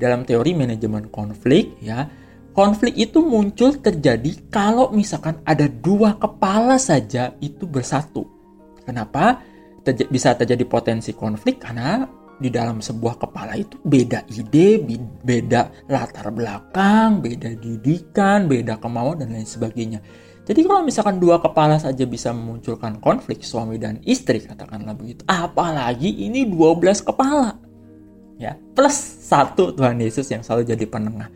Dalam 0.00 0.24
teori 0.24 0.56
manajemen 0.56 1.12
konflik, 1.12 1.76
ya, 1.84 2.08
konflik 2.54 2.94
itu 2.94 3.20
muncul 3.20 3.74
terjadi 3.76 4.30
kalau 4.48 4.94
misalkan 4.94 5.42
ada 5.42 5.66
dua 5.66 6.14
kepala 6.16 6.78
saja 6.78 7.34
itu 7.42 7.66
bersatu. 7.66 8.24
Kenapa? 8.86 9.42
Terj 9.84 10.08
bisa 10.08 10.32
terjadi 10.32 10.64
potensi 10.64 11.12
konflik 11.12 11.60
karena 11.60 12.08
di 12.38 12.48
dalam 12.50 12.80
sebuah 12.80 13.20
kepala 13.20 13.54
itu 13.58 13.78
beda 13.82 14.26
ide, 14.30 14.80
beda 15.22 15.86
latar 15.90 16.30
belakang, 16.30 17.20
beda 17.20 17.52
didikan, 17.58 18.48
beda 18.48 18.78
kemauan 18.80 19.20
dan 19.22 19.34
lain 19.34 19.46
sebagainya. 19.46 20.00
Jadi 20.44 20.60
kalau 20.68 20.84
misalkan 20.84 21.16
dua 21.16 21.40
kepala 21.40 21.80
saja 21.80 22.04
bisa 22.04 22.28
memunculkan 22.36 23.00
konflik 23.00 23.40
suami 23.40 23.80
dan 23.80 23.96
istri 24.04 24.44
katakanlah 24.44 24.92
begitu. 24.92 25.24
Apalagi 25.24 26.28
ini 26.28 26.44
12 26.44 27.00
kepala. 27.00 27.56
Ya, 28.36 28.58
plus 28.76 28.92
satu 29.24 29.72
Tuhan 29.72 29.96
Yesus 30.02 30.28
yang 30.28 30.44
selalu 30.44 30.68
jadi 30.68 30.84
penengah. 30.84 31.32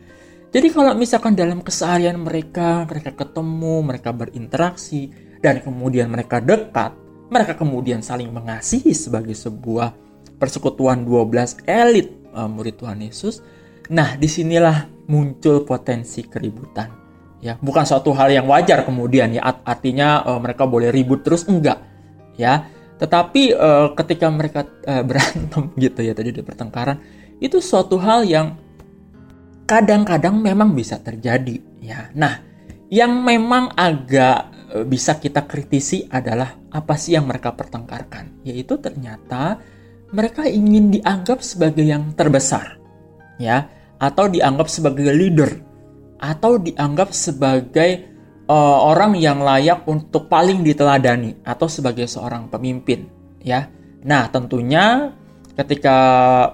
Jadi 0.49 0.67
kalau 0.73 0.97
misalkan 0.97 1.37
dalam 1.37 1.61
keseharian 1.61 2.17
mereka, 2.17 2.85
mereka 2.89 3.13
ketemu, 3.13 3.85
mereka 3.85 4.09
berinteraksi 4.09 5.13
dan 5.39 5.61
kemudian 5.61 6.09
mereka 6.09 6.41
dekat, 6.41 6.97
mereka 7.29 7.53
kemudian 7.53 8.01
saling 8.01 8.33
mengasihi 8.33 8.91
sebagai 8.97 9.37
sebuah 9.37 9.93
persekutuan 10.41 11.05
12 11.05 11.69
elit 11.69 12.09
uh, 12.33 12.49
murid 12.49 12.81
Tuhan 12.81 13.05
Yesus. 13.05 13.45
Nah, 13.93 14.17
di 14.17 14.25
sinilah 14.25 14.89
muncul 15.09 15.65
potensi 15.65 16.25
keributan 16.25 16.99
ya 17.39 17.55
bukan 17.59 17.87
suatu 17.87 18.11
hal 18.11 18.29
yang 18.29 18.45
wajar 18.51 18.83
kemudian 18.83 19.31
ya 19.31 19.63
artinya 19.63 20.23
uh, 20.27 20.39
mereka 20.39 20.67
boleh 20.67 20.91
ribut 20.91 21.23
terus 21.23 21.47
enggak 21.47 21.79
ya 22.35 22.67
tetapi 22.99 23.55
uh, 23.55 23.95
ketika 23.95 24.27
mereka 24.27 24.67
uh, 24.85 25.03
berantem 25.07 25.71
gitu 25.79 26.03
ya 26.03 26.11
tadi 26.11 26.35
di 26.35 26.43
pertengkaran 26.43 26.99
itu 27.39 27.63
suatu 27.63 27.95
hal 27.95 28.27
yang 28.27 28.59
kadang-kadang 29.69 30.41
memang 30.41 30.73
bisa 30.73 30.97
terjadi 30.97 31.61
ya 31.77 32.09
nah 32.17 32.41
yang 32.89 33.21
memang 33.21 33.69
agak 33.77 34.49
uh, 34.73 34.85
bisa 34.89 35.21
kita 35.21 35.45
kritisi 35.45 36.09
adalah 36.09 36.57
apa 36.73 36.97
sih 36.97 37.13
yang 37.13 37.29
mereka 37.29 37.53
pertengkarkan 37.53 38.41
yaitu 38.41 38.81
ternyata 38.81 39.61
mereka 40.09 40.49
ingin 40.49 40.89
dianggap 40.89 41.45
sebagai 41.45 41.85
yang 41.85 42.17
terbesar 42.17 42.81
ya 43.37 43.69
atau 44.01 44.25
dianggap 44.25 44.65
sebagai 44.65 45.13
leader 45.13 45.69
atau 46.19 46.59
dianggap 46.59 47.13
sebagai 47.13 48.09
uh, 48.49 48.79
orang 48.89 49.15
yang 49.15 49.39
layak 49.39 49.85
untuk 49.85 50.27
paling 50.27 50.65
diteladani 50.65 51.45
atau 51.45 51.69
sebagai 51.69 52.09
seorang 52.09 52.49
pemimpin 52.49 53.07
ya. 53.45 53.69
Nah, 54.03 54.27
tentunya 54.31 55.11
ketika 55.59 55.97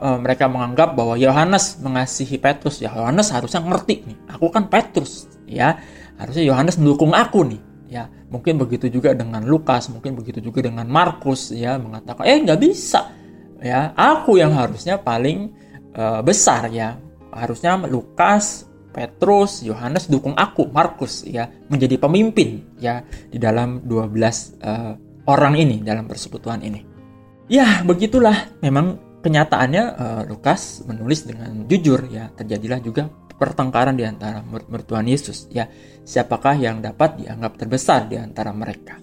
uh, 0.02 0.18
mereka 0.18 0.50
menganggap 0.50 0.98
bahwa 0.98 1.14
Yohanes 1.14 1.78
mengasihi 1.78 2.42
Petrus, 2.42 2.82
ya 2.82 2.90
Yohanes 2.90 3.30
harusnya 3.30 3.62
ngerti 3.62 4.02
nih. 4.02 4.18
Aku 4.34 4.50
kan 4.50 4.66
Petrus, 4.66 5.30
ya. 5.46 5.78
Harusnya 6.18 6.42
Yohanes 6.42 6.82
mendukung 6.82 7.14
aku 7.14 7.46
nih, 7.46 7.62
ya. 7.86 8.10
Mungkin 8.34 8.58
begitu 8.58 8.90
juga 8.90 9.14
dengan 9.14 9.46
Lukas, 9.46 9.94
mungkin 9.94 10.18
begitu 10.18 10.42
juga 10.42 10.66
dengan 10.66 10.90
Markus, 10.90 11.54
ya, 11.54 11.78
mengatakan, 11.78 12.26
"Eh, 12.26 12.42
nggak 12.42 12.60
bisa." 12.60 13.14
Ya, 13.62 13.94
aku 13.94 14.42
yang 14.42 14.58
harusnya 14.58 14.98
paling 14.98 15.54
uh, 15.94 16.26
besar 16.26 16.74
ya. 16.74 16.98
Harusnya 17.30 17.78
Lukas 17.86 18.66
Petrus, 18.96 19.60
Yohanes 19.68 20.08
dukung 20.08 20.34
aku, 20.40 20.72
Markus 20.72 21.28
ya, 21.28 21.52
menjadi 21.68 22.00
pemimpin 22.00 22.80
ya 22.80 23.04
di 23.28 23.36
dalam 23.36 23.84
12 23.84 23.92
uh, 23.92 24.32
eh, 24.64 24.94
orang 25.28 25.60
ini 25.60 25.84
dalam 25.84 26.08
persekutuan 26.08 26.64
ini. 26.64 26.95
Ya, 27.46 27.86
begitulah 27.86 28.50
memang 28.62 28.98
kenyataannya 29.22 29.84
uh, 29.98 30.22
Lukas 30.26 30.82
menulis 30.86 31.26
dengan 31.30 31.66
jujur 31.70 32.10
ya, 32.10 32.34
terjadilah 32.34 32.82
juga 32.82 33.06
pertengkaran 33.36 33.94
di 33.94 34.06
antara 34.08 34.42
murid 34.42 34.86
Tuhan 34.86 35.06
Yesus 35.06 35.50
ya. 35.54 35.70
Siapakah 36.06 36.58
yang 36.58 36.82
dapat 36.82 37.22
dianggap 37.22 37.58
terbesar 37.58 38.10
di 38.10 38.18
antara 38.18 38.54
mereka? 38.54 38.98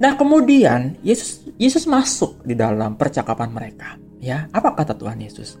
Nah, 0.00 0.16
kemudian 0.16 1.00
Yesus 1.04 1.44
Yesus 1.60 1.84
masuk 1.84 2.40
di 2.44 2.56
dalam 2.56 2.96
percakapan 2.96 3.52
mereka 3.52 4.00
Ya, 4.20 4.52
apa 4.52 4.76
kata 4.76 4.92
Tuhan 5.00 5.16
Yesus? 5.16 5.56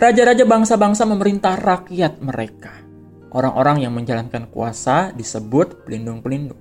Raja-raja 0.00 0.48
bangsa-bangsa 0.48 1.04
memerintah 1.04 1.60
rakyat 1.60 2.18
mereka. 2.24 2.72
Orang-orang 3.30 3.84
yang 3.84 3.92
menjalankan 3.92 4.48
kuasa 4.48 5.12
disebut 5.12 5.84
pelindung-pelindung. 5.84 6.58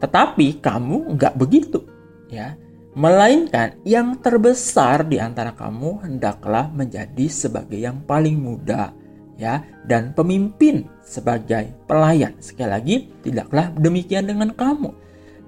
Tetapi 0.00 0.64
kamu 0.64 1.14
nggak 1.14 1.36
begitu, 1.36 1.84
ya. 2.32 2.56
Melainkan 2.94 3.74
yang 3.82 4.22
terbesar 4.22 5.02
di 5.10 5.18
antara 5.18 5.50
kamu 5.50 6.06
hendaklah 6.06 6.70
menjadi 6.70 7.26
sebagai 7.26 7.74
yang 7.74 8.06
paling 8.06 8.38
muda, 8.38 8.94
ya, 9.34 9.66
dan 9.82 10.14
pemimpin 10.14 10.86
sebagai 11.02 11.74
pelayan. 11.90 12.38
Sekali 12.38 12.70
lagi, 12.70 12.96
tidaklah 13.18 13.74
demikian 13.74 14.30
dengan 14.30 14.54
kamu. 14.54 14.94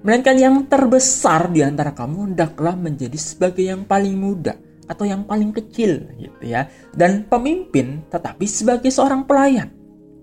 Melainkan 0.03 0.35
yang 0.35 0.55
terbesar 0.67 1.47
di 1.47 1.63
antara 1.63 1.95
kamu 1.95 2.35
hendaklah 2.35 2.75
menjadi 2.75 3.15
sebagai 3.15 3.63
yang 3.63 3.87
paling 3.87 4.19
muda 4.19 4.59
atau 4.87 5.07
yang 5.07 5.23
paling 5.23 5.55
kecil 5.55 6.03
gitu 6.19 6.43
ya. 6.43 6.67
Dan 6.91 7.31
pemimpin 7.31 8.03
tetapi 8.11 8.43
sebagai 8.43 8.91
seorang 8.91 9.23
pelayan. 9.23 9.71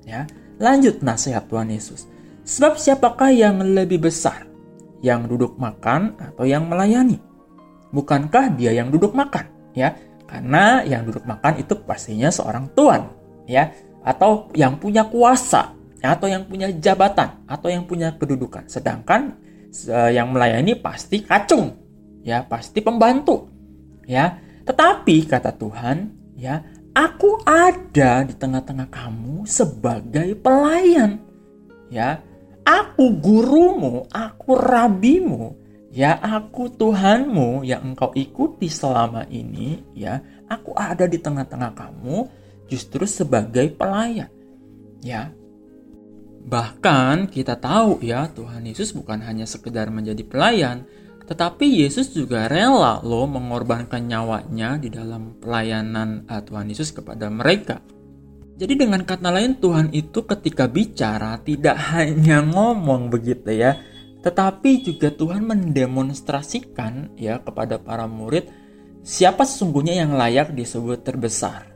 Ya. 0.04 0.28
Lanjut 0.60 1.00
nasihat 1.00 1.48
Tuhan 1.50 1.72
Yesus. 1.72 2.06
Sebab 2.44 2.76
siapakah 2.76 3.32
yang 3.32 3.64
lebih 3.64 4.04
besar? 4.04 4.53
Yang 5.04 5.36
duduk 5.36 5.52
makan 5.60 6.16
atau 6.16 6.48
yang 6.48 6.64
melayani? 6.64 7.20
Bukankah 7.92 8.56
dia 8.56 8.72
yang 8.72 8.88
duduk 8.88 9.12
makan? 9.12 9.44
Ya, 9.76 9.92
karena 10.24 10.80
yang 10.88 11.04
duduk 11.04 11.28
makan 11.28 11.60
itu 11.60 11.76
pastinya 11.84 12.32
seorang 12.32 12.72
tuan, 12.72 13.12
ya, 13.44 13.68
atau 14.00 14.48
yang 14.56 14.80
punya 14.80 15.04
kuasa, 15.04 15.76
atau 16.00 16.24
yang 16.24 16.48
punya 16.48 16.72
jabatan, 16.72 17.44
atau 17.44 17.68
yang 17.68 17.84
punya 17.84 18.16
kedudukan. 18.16 18.64
Sedangkan 18.64 19.36
yang 20.14 20.32
melayani 20.32 20.78
pasti 20.78 21.20
kacung, 21.20 21.76
ya, 22.24 22.46
pasti 22.48 22.80
pembantu, 22.80 23.50
ya. 24.08 24.40
Tetapi 24.64 25.16
kata 25.28 25.52
Tuhan, 25.58 25.96
ya, 26.38 26.64
aku 26.94 27.42
ada 27.44 28.24
di 28.24 28.32
tengah-tengah 28.32 28.88
kamu 28.88 29.44
sebagai 29.44 30.38
pelayan, 30.38 31.20
ya 31.90 32.22
Aku 32.64 33.12
gurumu, 33.20 34.08
aku 34.08 34.56
rabimu, 34.56 35.52
ya 35.92 36.16
aku 36.16 36.72
Tuhanmu 36.72 37.60
yang 37.60 37.92
engkau 37.92 38.10
ikuti 38.16 38.72
selama 38.72 39.28
ini, 39.28 39.84
ya 39.92 40.24
aku 40.48 40.72
ada 40.72 41.04
di 41.04 41.20
tengah-tengah 41.20 41.76
kamu 41.76 42.24
justru 42.68 43.04
sebagai 43.04 43.68
pelayan. 43.76 44.32
Ya. 45.04 45.30
Bahkan 46.44 47.28
kita 47.32 47.56
tahu 47.56 48.04
ya 48.04 48.28
Tuhan 48.32 48.64
Yesus 48.64 48.92
bukan 48.96 49.20
hanya 49.24 49.44
sekedar 49.44 49.88
menjadi 49.92 50.24
pelayan, 50.24 50.88
tetapi 51.24 51.84
Yesus 51.84 52.12
juga 52.12 52.48
rela 52.52 53.00
loh 53.00 53.24
mengorbankan 53.24 54.04
nyawanya 54.04 54.76
di 54.76 54.92
dalam 54.92 55.40
pelayanan 55.40 56.28
uh, 56.28 56.40
Tuhan 56.44 56.68
Yesus 56.68 56.92
kepada 56.92 57.32
mereka. 57.32 57.80
Jadi 58.54 58.78
dengan 58.78 59.02
kata 59.02 59.34
lain 59.34 59.58
Tuhan 59.58 59.90
itu 59.90 60.22
ketika 60.22 60.70
bicara 60.70 61.42
tidak 61.42 61.74
hanya 61.94 62.38
ngomong 62.46 63.10
begitu 63.10 63.50
ya, 63.50 63.82
tetapi 64.22 64.86
juga 64.86 65.10
Tuhan 65.10 65.42
mendemonstrasikan 65.42 67.18
ya 67.18 67.42
kepada 67.42 67.82
para 67.82 68.06
murid 68.06 68.46
siapa 69.02 69.42
sesungguhnya 69.42 69.98
yang 69.98 70.14
layak 70.14 70.54
disebut 70.54 71.02
terbesar. 71.02 71.74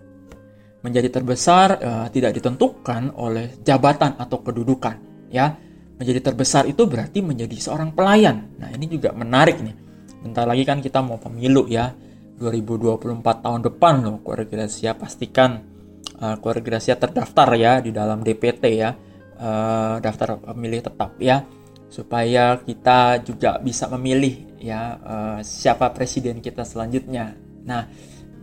Menjadi 0.79 1.11
terbesar 1.11 1.69
uh, 1.83 2.07
tidak 2.15 2.39
ditentukan 2.39 3.11
oleh 3.19 3.59
jabatan 3.67 4.15
atau 4.15 4.39
kedudukan 4.41 5.29
ya. 5.35 5.59
Menjadi 5.99 6.31
terbesar 6.31 6.71
itu 6.71 6.87
berarti 6.87 7.19
menjadi 7.27 7.59
seorang 7.59 7.91
pelayan. 7.91 8.55
Nah, 8.55 8.71
ini 8.71 8.87
juga 8.87 9.11
menarik 9.11 9.59
nih. 9.59 9.75
Bentar 10.23 10.47
lagi 10.47 10.63
kan 10.63 10.79
kita 10.79 11.03
mau 11.03 11.19
pemilu 11.19 11.67
ya. 11.67 11.91
2024 12.39 13.19
tahun 13.19 13.67
depan 13.67 13.95
loh 14.07 14.23
keluarga 14.23 14.47
Gracia 14.47 14.95
pastikan 14.95 15.78
uh, 16.21 16.37
keluarga 16.43 16.63
Gracia 16.75 16.95
terdaftar 16.99 17.49
ya 17.55 17.73
di 17.83 17.91
dalam 17.95 18.23
DPT 18.23 18.65
ya 18.75 18.91
uh, 19.39 19.97
daftar 20.03 20.39
pemilih 20.43 20.81
tetap 20.83 21.17
ya 21.23 21.43
supaya 21.89 22.61
kita 22.61 23.25
juga 23.25 23.57
bisa 23.59 23.89
memilih 23.97 24.61
ya 24.61 24.99
uh, 25.01 25.39
siapa 25.41 25.89
presiden 25.97 26.45
kita 26.45 26.67
selanjutnya. 26.67 27.33
Nah 27.65 27.89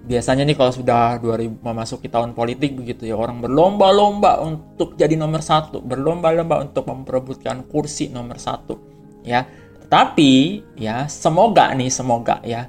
biasanya 0.05 0.45
nih 0.45 0.57
kalau 0.57 0.73
sudah 0.73 1.17
2000 1.17 1.61
memasuki 1.65 2.09
tahun 2.09 2.37
politik 2.37 2.77
begitu 2.77 3.09
ya 3.09 3.17
orang 3.17 3.41
berlomba-lomba 3.41 4.41
untuk 4.41 4.97
jadi 4.97 5.13
nomor 5.17 5.41
satu, 5.41 5.81
berlomba-lomba 5.81 6.61
untuk 6.61 6.89
memperebutkan 6.89 7.69
kursi 7.69 8.09
nomor 8.09 8.41
satu 8.41 8.75
ya. 9.21 9.45
Tapi 9.85 10.65
ya 10.81 11.05
semoga 11.05 11.69
nih 11.77 11.93
semoga 11.93 12.41
ya 12.41 12.65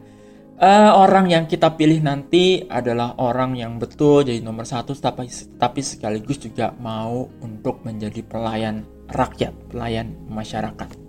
uh, 0.61 0.93
orang 0.97 1.29
yang 1.29 1.45
kita 1.45 1.77
pilih 1.77 2.01
nanti 2.01 2.65
adalah 2.65 3.17
orang 3.21 3.57
yang 3.57 3.77
betul 3.77 4.25
jadi 4.25 4.41
nomor 4.41 4.65
satu 4.65 4.97
tapi 4.97 5.29
tapi 5.57 5.81
sekaligus 5.85 6.41
juga 6.41 6.73
mau 6.81 7.29
untuk 7.45 7.85
menjadi 7.85 8.25
pelayan 8.25 8.85
rakyat 9.11 9.53
pelayan 9.71 10.17
masyarakat. 10.27 11.07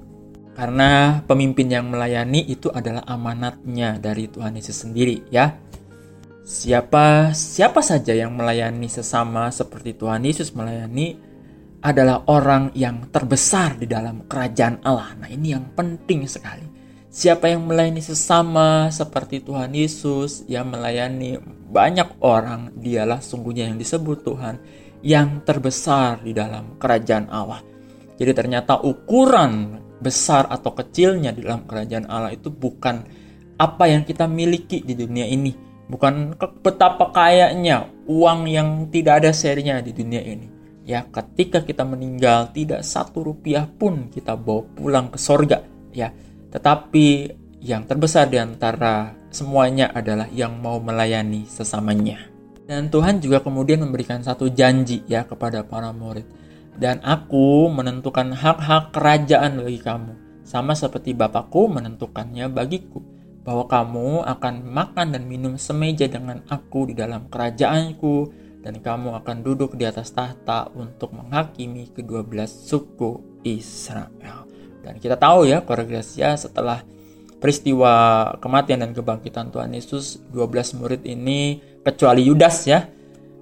Karena 0.57 1.21
pemimpin 1.21 1.69
yang 1.69 1.93
melayani 1.93 2.41
itu 2.49 2.73
adalah 2.73 3.05
amanatnya 3.05 4.01
dari 4.01 4.25
Tuhan 4.25 4.57
Yesus 4.57 4.89
sendiri 4.89 5.29
ya. 5.29 5.53
Siapa 6.47 7.35
siapa 7.35 7.83
saja 7.83 8.15
yang 8.15 8.33
melayani 8.33 8.87
sesama 8.87 9.51
seperti 9.53 9.93
Tuhan 9.93 10.23
Yesus 10.25 10.55
melayani 10.55 11.19
adalah 11.83 12.25
orang 12.25 12.73
yang 12.73 13.13
terbesar 13.13 13.77
di 13.77 13.85
dalam 13.85 14.25
kerajaan 14.25 14.81
Allah. 14.81 15.13
Nah 15.21 15.29
ini 15.29 15.53
yang 15.53 15.77
penting 15.77 16.25
sekali 16.25 16.66
Siapa 17.17 17.49
yang 17.49 17.65
melayani 17.65 17.97
sesama 17.97 18.93
seperti 18.93 19.41
Tuhan 19.41 19.73
Yesus 19.73 20.45
yang 20.45 20.69
melayani 20.69 21.41
banyak 21.65 22.21
orang, 22.21 22.77
dialah 22.77 23.25
sungguhnya 23.25 23.65
yang 23.65 23.81
disebut 23.81 24.21
Tuhan 24.21 24.61
yang 25.01 25.41
terbesar 25.41 26.21
di 26.21 26.37
dalam 26.37 26.77
kerajaan 26.77 27.25
Allah. 27.33 27.65
Jadi 28.21 28.31
ternyata 28.37 28.85
ukuran 28.85 29.81
besar 29.97 30.45
atau 30.45 30.77
kecilnya 30.77 31.33
di 31.33 31.41
dalam 31.41 31.65
kerajaan 31.65 32.05
Allah 32.05 32.37
itu 32.37 32.53
bukan 32.53 33.01
apa 33.57 33.89
yang 33.89 34.05
kita 34.05 34.29
miliki 34.29 34.85
di 34.85 34.93
dunia 34.93 35.25
ini, 35.25 35.57
bukan 35.89 36.37
betapa 36.61 37.09
kayanya 37.09 37.89
uang 38.05 38.45
yang 38.45 38.93
tidak 38.93 39.25
ada 39.25 39.33
serinya 39.33 39.81
di 39.81 39.89
dunia 39.89 40.21
ini. 40.21 40.53
Ya, 40.85 41.01
ketika 41.09 41.65
kita 41.65 41.81
meninggal 41.81 42.53
tidak 42.53 42.85
satu 42.85 43.25
rupiah 43.25 43.65
pun 43.65 44.13
kita 44.13 44.37
bawa 44.37 44.69
pulang 44.77 45.09
ke 45.09 45.17
sorga. 45.17 45.65
Ya, 45.97 46.13
tetapi 46.51 47.33
yang 47.61 47.89
terbesar 47.89 48.29
di 48.29 48.37
antara 48.37 49.17
semuanya 49.33 49.91
adalah 49.91 50.29
yang 50.29 50.61
mau 50.61 50.77
melayani 50.79 51.43
sesamanya. 51.49 52.37
Dan 52.67 52.91
Tuhan 52.91 53.23
juga 53.23 53.39
kemudian 53.39 53.79
memberikan 53.79 54.19
satu 54.19 54.51
janji 54.51 54.99
ya 55.07 55.23
kepada 55.23 55.63
para 55.63 55.95
murid. 55.95 56.27
Dan 56.77 56.99
aku 57.01 57.71
menentukan 57.73 58.35
hak-hak 58.35 58.91
kerajaan 58.93 59.63
bagi 59.63 59.81
kamu. 59.81 60.13
Sama 60.43 60.75
seperti 60.77 61.15
Bapakku 61.15 61.71
menentukannya 61.71 62.51
bagiku. 62.51 62.99
Bahwa 63.47 63.65
kamu 63.71 64.27
akan 64.27 64.55
makan 64.67 65.07
dan 65.15 65.23
minum 65.25 65.55
semeja 65.55 66.11
dengan 66.11 66.43
aku 66.51 66.91
di 66.91 66.93
dalam 66.93 67.31
kerajaanku. 67.31 68.35
Dan 68.61 68.83
kamu 68.83 69.15
akan 69.23 69.37
duduk 69.47 69.79
di 69.79 69.87
atas 69.87 70.11
tahta 70.11 70.67
untuk 70.75 71.15
menghakimi 71.15 71.95
kedua 71.95 72.21
belas 72.27 72.51
suku 72.51 73.41
Israel. 73.47 74.56
Dan 74.87 75.03
kita 75.03 75.19
tahu 75.19 75.43
ya 75.43 75.61
keluarga 75.67 75.99
Gracia 75.99 76.39
setelah 76.39 76.79
peristiwa 77.37 77.93
kematian 78.39 78.81
dan 78.81 78.91
kebangkitan 78.95 79.51
Tuhan 79.53 79.75
Yesus 79.75 80.23
12 80.33 80.79
murid 80.79 81.01
ini 81.05 81.59
kecuali 81.85 82.25
Yudas 82.25 82.65
ya 82.65 82.81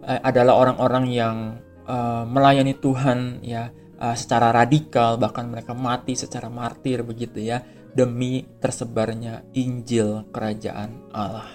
eh, 0.04 0.20
adalah 0.20 0.60
orang-orang 0.60 1.06
yang 1.08 1.38
uh, 1.88 2.28
melayani 2.28 2.76
Tuhan 2.76 3.40
ya 3.40 3.72
uh, 4.02 4.16
secara 4.18 4.52
radikal 4.52 5.16
bahkan 5.16 5.48
mereka 5.48 5.72
mati 5.72 6.18
secara 6.20 6.52
martir 6.52 7.08
begitu 7.08 7.40
ya 7.40 7.64
demi 7.96 8.44
tersebarnya 8.60 9.56
Injil 9.56 10.28
kerajaan 10.36 11.16
Allah. 11.16 11.48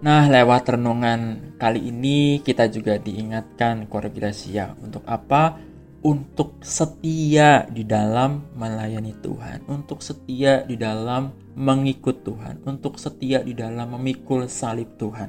Nah, 0.00 0.24
lewat 0.32 0.80
renungan 0.80 1.52
kali 1.60 1.92
ini 1.92 2.40
kita 2.40 2.72
juga 2.72 2.96
diingatkan 2.96 3.84
keluarga 3.84 4.16
Gracia 4.16 4.72
untuk 4.80 5.04
apa? 5.04 5.60
Untuk 6.00 6.60
setia 6.64 7.68
di 7.68 7.84
dalam 7.84 8.48
melayani 8.56 9.12
Tuhan, 9.20 9.68
untuk 9.68 10.00
setia 10.00 10.64
di 10.64 10.80
dalam 10.80 11.36
mengikut 11.52 12.24
Tuhan, 12.24 12.64
untuk 12.64 12.96
setia 12.96 13.44
di 13.44 13.52
dalam 13.52 14.00
memikul 14.00 14.48
salib 14.48 14.96
Tuhan. 14.96 15.28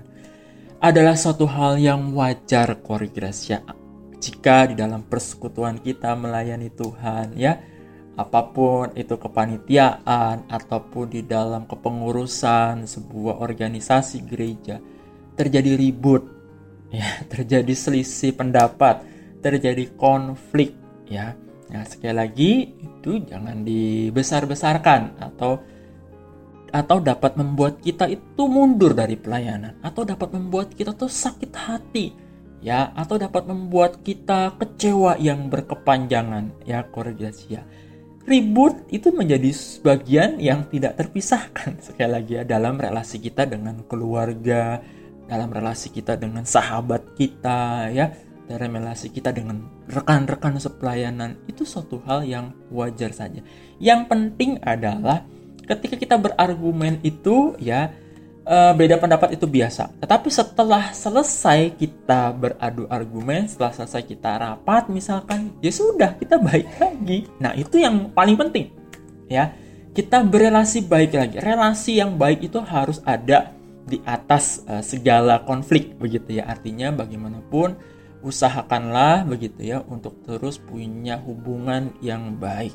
Adalah 0.81 1.13
suatu 1.13 1.45
hal 1.45 1.77
yang 1.77 2.15
wajar 2.17 2.81
Gracia 3.13 3.61
jika 4.21 4.69
di 4.69 4.77
dalam 4.77 5.01
persekutuan 5.01 5.81
kita 5.81 6.13
melayani 6.13 6.69
Tuhan 6.69 7.33
ya 7.33 7.57
apa 8.13 8.53
pun 8.53 8.93
itu 8.93 9.17
kepanitiaan 9.17 10.45
ataupun 10.45 11.09
di 11.09 11.25
dalam 11.25 11.65
kepengurusan 11.65 12.85
sebuah 12.85 13.41
organisasi 13.41 14.21
gereja 14.29 14.77
terjadi 15.33 15.73
ribut 15.73 16.21
ya 16.93 17.07
terjadi 17.33 17.73
selisih 17.73 18.37
pendapat 18.37 19.01
terjadi 19.41 19.91
konflik 19.97 20.77
ya. 21.09 21.35
Nah, 21.71 21.83
sekali 21.87 22.15
lagi 22.15 22.51
itu 22.77 23.23
jangan 23.25 23.65
dibesar-besarkan 23.65 25.19
atau 25.19 25.59
atau 26.71 26.97
dapat 27.03 27.35
membuat 27.35 27.83
kita 27.83 28.07
itu 28.07 28.47
mundur 28.47 28.95
dari 28.95 29.19
pelayanan 29.19 29.75
atau 29.83 30.07
dapat 30.07 30.31
membuat 30.31 30.71
kita 30.71 30.95
tuh 30.95 31.11
sakit 31.11 31.51
hati 31.51 32.13
ya. 32.63 32.93
Atau 32.95 33.19
dapat 33.19 33.49
membuat 33.49 34.05
kita 34.05 34.55
kecewa 34.55 35.19
yang 35.19 35.49
berkepanjangan 35.49 36.63
ya 36.63 36.85
koregrasia 36.87 37.65
ribut 38.25 38.85
itu 38.93 39.09
menjadi 39.09 39.49
bagian 39.81 40.37
yang 40.37 40.69
tidak 40.69 40.97
terpisahkan 40.97 41.77
sekali 41.85 42.11
lagi 42.11 42.31
ya 42.41 42.43
dalam 42.45 42.77
relasi 42.77 43.17
kita 43.17 43.49
dengan 43.49 43.81
keluarga 43.89 44.81
dalam 45.25 45.49
relasi 45.49 45.89
kita 45.89 46.19
dengan 46.19 46.43
sahabat 46.43 47.15
kita 47.15 47.89
ya 47.95 48.11
dalam 48.51 48.75
relasi 48.75 49.07
kita 49.09 49.31
dengan 49.31 49.63
rekan-rekan 49.87 50.59
sepelayanan 50.59 51.39
itu 51.47 51.63
suatu 51.63 52.03
hal 52.03 52.27
yang 52.27 52.51
wajar 52.67 53.15
saja 53.15 53.39
yang 53.79 54.05
penting 54.11 54.59
adalah 54.59 55.23
ketika 55.63 55.95
kita 55.95 56.15
berargumen 56.19 56.99
itu 57.01 57.55
ya 57.57 57.95
uh, 58.45 58.73
beda 58.73 58.97
pendapat 58.97 59.37
itu 59.37 59.45
biasa. 59.45 59.91
Tetapi 60.01 60.29
setelah 60.31 60.91
selesai 60.93 61.75
kita 61.77 62.33
beradu 62.33 62.87
argumen, 62.89 63.45
setelah 63.45 63.73
selesai 63.73 64.03
kita 64.05 64.31
rapat 64.37 64.89
misalkan, 64.89 65.53
ya 65.61 65.71
sudah 65.73 66.17
kita 66.17 66.41
baik 66.41 66.67
lagi. 66.77 67.19
Nah, 67.37 67.53
itu 67.53 67.81
yang 67.81 68.09
paling 68.13 68.37
penting. 68.37 68.71
Ya. 69.31 69.53
Kita 69.91 70.23
berelasi 70.23 70.87
baik 70.87 71.11
lagi. 71.19 71.35
Relasi 71.43 71.99
yang 71.99 72.15
baik 72.15 72.47
itu 72.47 72.63
harus 72.63 73.03
ada 73.03 73.51
di 73.83 73.99
atas 74.07 74.63
uh, 74.63 74.79
segala 74.79 75.43
konflik 75.43 75.99
begitu 75.99 76.39
ya. 76.39 76.47
Artinya 76.47 76.95
bagaimanapun 76.95 77.75
usahakanlah 78.21 79.25
begitu 79.25 79.75
ya 79.75 79.79
untuk 79.85 80.17
terus 80.25 80.61
punya 80.61 81.17
hubungan 81.21 81.93
yang 82.01 82.37
baik. 82.37 82.73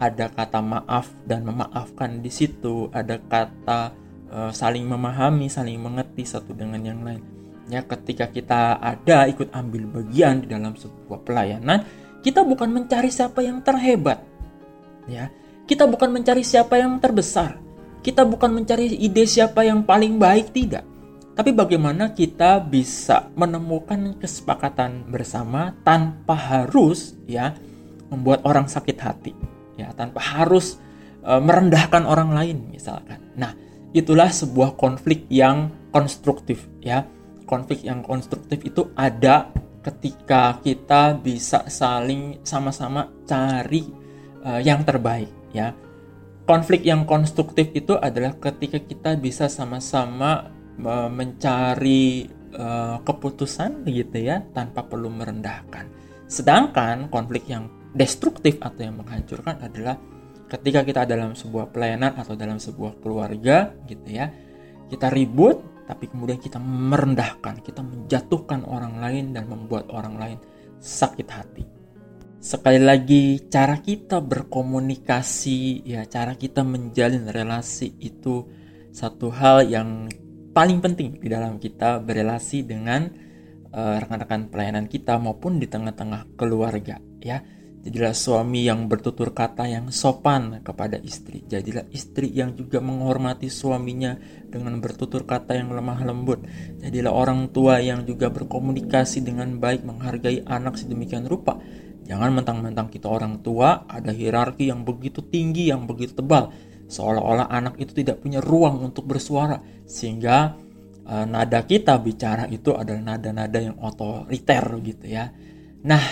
Ada 0.00 0.32
kata 0.32 0.64
maaf 0.64 1.12
dan 1.28 1.44
memaafkan 1.44 2.24
di 2.24 2.32
situ, 2.32 2.88
ada 2.88 3.20
kata 3.20 3.92
uh, 4.32 4.50
saling 4.50 4.88
memahami, 4.88 5.52
saling 5.52 5.76
mengerti 5.76 6.24
satu 6.24 6.56
dengan 6.56 6.80
yang 6.80 7.04
lain. 7.04 7.20
Ya, 7.68 7.84
ketika 7.84 8.26
kita 8.26 8.80
ada 8.80 9.28
ikut 9.30 9.52
ambil 9.54 9.86
bagian 10.00 10.42
di 10.42 10.50
dalam 10.50 10.74
sebuah 10.74 11.22
pelayanan, 11.22 11.84
kita 12.24 12.42
bukan 12.42 12.72
mencari 12.72 13.12
siapa 13.12 13.44
yang 13.44 13.62
terhebat. 13.62 14.24
Ya, 15.06 15.30
kita 15.70 15.86
bukan 15.86 16.10
mencari 16.10 16.42
siapa 16.42 16.80
yang 16.80 16.98
terbesar. 16.98 17.60
Kita 18.00 18.24
bukan 18.24 18.50
mencari 18.56 18.90
ide 18.96 19.28
siapa 19.28 19.62
yang 19.62 19.84
paling 19.84 20.16
baik 20.16 20.50
tidak. 20.56 20.82
Tapi 21.40 21.56
bagaimana 21.56 22.12
kita 22.12 22.60
bisa 22.60 23.32
menemukan 23.32 24.12
kesepakatan 24.20 25.08
bersama 25.08 25.72
tanpa 25.80 26.36
harus 26.36 27.16
ya 27.24 27.56
membuat 28.12 28.44
orang 28.44 28.68
sakit 28.68 29.00
hati, 29.00 29.32
ya 29.80 29.88
tanpa 29.96 30.20
harus 30.20 30.76
e, 31.24 31.32
merendahkan 31.40 32.04
orang 32.04 32.36
lain 32.36 32.68
misalkan. 32.68 33.24
Nah, 33.40 33.56
itulah 33.96 34.28
sebuah 34.28 34.76
konflik 34.76 35.24
yang 35.32 35.72
konstruktif 35.88 36.68
ya. 36.84 37.08
Konflik 37.48 37.88
yang 37.88 38.04
konstruktif 38.04 38.60
itu 38.60 38.92
ada 38.92 39.48
ketika 39.80 40.60
kita 40.60 41.16
bisa 41.16 41.64
saling 41.72 42.44
sama-sama 42.44 43.08
cari 43.24 43.88
uh, 44.44 44.60
yang 44.60 44.84
terbaik 44.84 45.32
ya. 45.56 45.72
Konflik 46.44 46.84
yang 46.84 47.08
konstruktif 47.08 47.72
itu 47.72 47.96
adalah 47.96 48.36
ketika 48.36 48.76
kita 48.76 49.16
bisa 49.16 49.48
sama-sama 49.48 50.59
mencari 50.86 52.24
uh, 52.56 52.98
keputusan 53.04 53.84
gitu 53.88 54.18
ya 54.18 54.40
tanpa 54.52 54.84
perlu 54.88 55.12
merendahkan. 55.12 55.86
Sedangkan 56.30 57.10
konflik 57.12 57.46
yang 57.50 57.68
destruktif 57.94 58.58
atau 58.62 58.86
yang 58.86 58.96
menghancurkan 59.02 59.58
adalah 59.66 59.98
ketika 60.50 60.82
kita 60.82 61.02
dalam 61.06 61.38
sebuah 61.38 61.70
pelayanan 61.70 62.18
atau 62.18 62.34
dalam 62.34 62.58
sebuah 62.58 62.98
keluarga 62.98 63.70
gitu 63.86 64.08
ya 64.10 64.26
kita 64.90 65.06
ribut 65.06 65.86
tapi 65.86 66.10
kemudian 66.10 66.42
kita 66.42 66.58
merendahkan 66.58 67.62
kita 67.62 67.82
menjatuhkan 67.82 68.66
orang 68.66 68.98
lain 68.98 69.30
dan 69.30 69.46
membuat 69.46 69.86
orang 69.94 70.18
lain 70.18 70.38
sakit 70.82 71.28
hati 71.30 71.64
sekali 72.42 72.82
lagi 72.82 73.46
cara 73.46 73.78
kita 73.78 74.18
berkomunikasi 74.18 75.86
ya 75.86 76.02
cara 76.10 76.34
kita 76.34 76.66
menjalin 76.66 77.30
relasi 77.30 77.94
itu 78.02 78.42
satu 78.90 79.30
hal 79.30 79.70
yang 79.70 80.10
paling 80.60 80.84
penting 80.84 81.16
di 81.16 81.32
dalam 81.32 81.56
kita 81.56 82.04
berrelasi 82.04 82.68
dengan 82.68 83.08
eh, 83.72 83.96
rekan-rekan 83.96 84.44
uh, 84.44 84.48
pelayanan 84.52 84.92
kita 84.92 85.16
maupun 85.16 85.56
di 85.56 85.64
tengah-tengah 85.64 86.36
keluarga 86.36 87.00
ya 87.24 87.40
Jadilah 87.80 88.12
suami 88.12 88.68
yang 88.68 88.92
bertutur 88.92 89.32
kata 89.32 89.64
yang 89.64 89.88
sopan 89.88 90.60
kepada 90.60 91.00
istri. 91.00 91.40
Jadilah 91.48 91.88
istri 91.88 92.28
yang 92.28 92.52
juga 92.52 92.76
menghormati 92.76 93.48
suaminya 93.48 94.20
dengan 94.52 94.76
bertutur 94.84 95.24
kata 95.24 95.56
yang 95.56 95.72
lemah 95.72 96.04
lembut. 96.04 96.44
Jadilah 96.84 97.08
orang 97.08 97.48
tua 97.48 97.80
yang 97.80 98.04
juga 98.04 98.28
berkomunikasi 98.28 99.24
dengan 99.24 99.56
baik, 99.56 99.88
menghargai 99.88 100.44
anak 100.44 100.76
sedemikian 100.76 101.24
rupa. 101.24 101.56
Jangan 102.04 102.36
mentang-mentang 102.36 102.92
kita 102.92 103.08
orang 103.08 103.40
tua, 103.40 103.88
ada 103.88 104.12
hierarki 104.12 104.68
yang 104.68 104.84
begitu 104.84 105.24
tinggi, 105.24 105.72
yang 105.72 105.88
begitu 105.88 106.20
tebal. 106.20 106.52
Seolah-olah 106.90 107.46
anak 107.46 107.78
itu 107.78 107.94
tidak 107.94 108.20
punya 108.20 108.42
ruang 108.42 108.82
untuk 108.82 109.06
bersuara. 109.06 109.62
Sehingga 109.86 110.58
uh, 111.06 111.26
nada 111.26 111.62
kita 111.62 111.96
bicara 112.02 112.50
itu 112.50 112.74
adalah 112.74 113.14
nada-nada 113.14 113.58
yang 113.62 113.78
otoriter 113.78 114.66
gitu 114.82 115.06
ya. 115.06 115.30
Nah, 115.86 116.04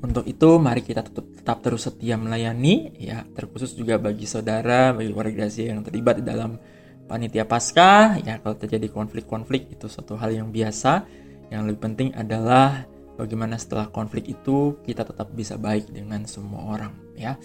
untuk 0.00 0.24
itu 0.24 0.56
mari 0.56 0.80
kita 0.80 1.04
tetap, 1.04 1.26
tetap 1.28 1.58
terus 1.60 1.84
setia 1.84 2.16
melayani 2.16 2.96
ya 2.96 3.20
terkhusus 3.36 3.76
juga 3.76 4.00
bagi 4.00 4.24
saudara 4.24 4.96
bagi 4.96 5.12
warga 5.12 5.44
Gaza 5.44 5.68
yang 5.68 5.84
terlibat 5.84 6.24
di 6.24 6.24
dalam 6.24 6.56
panitia 7.04 7.44
pasca 7.44 8.16
ya 8.24 8.40
kalau 8.40 8.56
terjadi 8.56 8.88
konflik-konflik 8.88 9.68
itu 9.76 9.92
suatu 9.92 10.16
hal 10.16 10.32
yang 10.32 10.48
biasa 10.48 11.04
yang 11.52 11.68
lebih 11.68 11.84
penting 11.84 12.08
adalah 12.16 12.88
bagaimana 13.20 13.60
setelah 13.60 13.92
konflik 13.92 14.24
itu 14.32 14.80
kita 14.88 15.04
tetap 15.04 15.28
bisa 15.36 15.60
baik 15.60 15.92
dengan 15.92 16.24
semua 16.24 16.80
orang 16.80 16.92
ya 17.18 17.36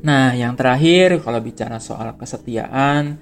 Nah 0.00 0.32
yang 0.32 0.56
terakhir 0.56 1.20
kalau 1.20 1.44
bicara 1.44 1.76
soal 1.76 2.16
kesetiaan 2.16 3.20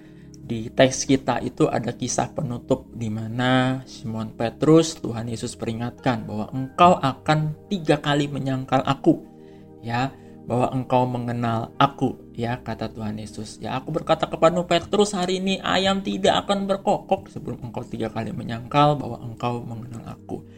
di 0.49 0.71
teks 0.71 1.05
kita 1.05 1.43
itu 1.45 1.69
ada 1.69 1.93
kisah 1.93 2.33
penutup 2.33 2.89
di 2.95 3.11
mana 3.11 3.83
Simon 3.85 4.33
Petrus 4.33 4.97
Tuhan 4.97 5.29
Yesus 5.29 5.59
peringatkan 5.59 6.25
bahwa 6.25 6.49
engkau 6.55 6.97
akan 6.97 7.69
tiga 7.69 7.99
kali 7.99 8.31
menyangkal 8.31 8.81
aku 8.87 9.27
ya. 9.83 10.15
Bahwa 10.49 10.73
engkau 10.73 11.05
mengenal 11.05 11.77
aku 11.77 12.33
ya 12.33 12.57
kata 12.65 12.89
Tuhan 12.89 13.21
Yesus. 13.21 13.61
Ya 13.61 13.77
aku 13.77 13.93
berkata 13.93 14.25
kepadamu 14.25 14.65
Petrus 14.65 15.13
hari 15.13 15.45
ini 15.45 15.61
ayam 15.61 16.01
tidak 16.01 16.49
akan 16.49 16.65
berkokok 16.65 17.29
sebelum 17.29 17.69
engkau 17.69 17.85
tiga 17.85 18.09
kali 18.09 18.33
menyangkal 18.33 18.97
bahwa 18.97 19.21
engkau 19.21 19.61
mengenal 19.61 20.09
aku. 20.09 20.49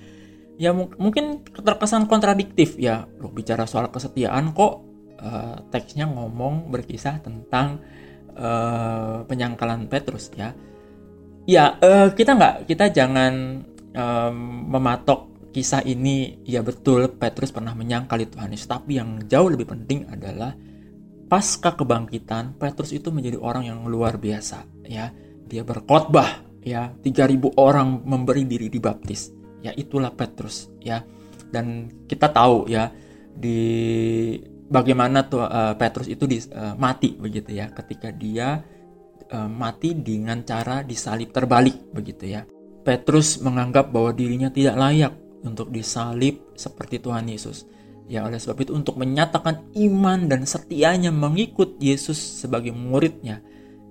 Ya 0.63 0.71
mungkin 0.77 1.43
terkesan 1.43 2.07
kontradiktif 2.07 2.79
ya. 2.79 3.11
Lo 3.19 3.35
bicara 3.35 3.67
soal 3.67 3.91
kesetiaan 3.91 4.55
kok 4.55 4.90
uh, 5.21 5.57
teksnya 5.69 6.09
ngomong 6.09 6.73
berkisah 6.73 7.21
tentang 7.21 7.81
uh, 8.35 9.23
penyangkalan 9.29 9.87
Petrus 9.87 10.33
ya. 10.35 10.57
Ya 11.49 11.77
uh, 11.81 12.13
kita 12.13 12.37
nggak 12.37 12.55
kita 12.69 12.93
jangan 12.93 13.65
um, 13.95 14.37
mematok 14.69 15.53
kisah 15.53 15.85
ini. 15.85 16.41
Ya 16.45 16.65
betul 16.65 17.13
Petrus 17.17 17.53
pernah 17.53 17.77
menyangkal 17.77 18.25
Tuhan 18.27 18.53
Yesus 18.53 18.69
tapi 18.69 18.99
yang 18.99 19.25
jauh 19.29 19.49
lebih 19.53 19.69
penting 19.69 20.09
adalah 20.09 20.57
pasca 21.31 21.79
kebangkitan 21.79 22.59
Petrus 22.59 22.91
itu 22.91 23.15
menjadi 23.15 23.39
orang 23.39 23.69
yang 23.69 23.81
luar 23.87 24.17
biasa 24.19 24.89
ya. 24.89 25.13
Dia 25.51 25.63
berkhotbah 25.67 26.61
ya. 26.65 26.93
3000 27.03 27.57
orang 27.61 28.03
memberi 28.05 28.47
diri 28.47 28.69
dibaptis. 28.73 29.33
Ya 29.61 29.77
itulah 29.77 30.13
Petrus 30.15 30.71
ya. 30.81 31.05
Dan 31.51 31.91
kita 32.07 32.31
tahu 32.31 32.71
ya 32.71 32.95
di 33.35 33.59
bagaimana 34.71 35.27
tuh 35.27 35.43
uh, 35.43 35.75
Petrus 35.75 36.07
itu 36.07 36.25
di, 36.31 36.39
uh, 36.55 36.79
mati 36.79 37.19
begitu 37.19 37.51
ya 37.51 37.69
ketika 37.75 38.15
dia 38.15 38.63
uh, 39.35 39.51
mati 39.51 39.99
dengan 39.99 40.47
cara 40.47 40.87
disalib 40.87 41.35
terbalik 41.35 41.91
begitu 41.91 42.31
ya. 42.31 42.47
Petrus 42.81 43.43
menganggap 43.45 43.93
bahwa 43.93 44.15
dirinya 44.17 44.49
tidak 44.49 44.79
layak 44.79 45.13
untuk 45.45 45.69
disalib 45.69 46.57
seperti 46.57 47.03
Tuhan 47.03 47.29
Yesus. 47.29 47.69
Ya 48.09 48.27
oleh 48.27 48.41
sebab 48.41 48.59
itu 48.67 48.73
untuk 48.75 48.99
menyatakan 48.99 49.71
iman 49.77 50.27
dan 50.27 50.43
setianya 50.49 51.15
mengikut 51.15 51.79
Yesus 51.79 52.19
sebagai 52.19 52.75
muridnya, 52.75 53.39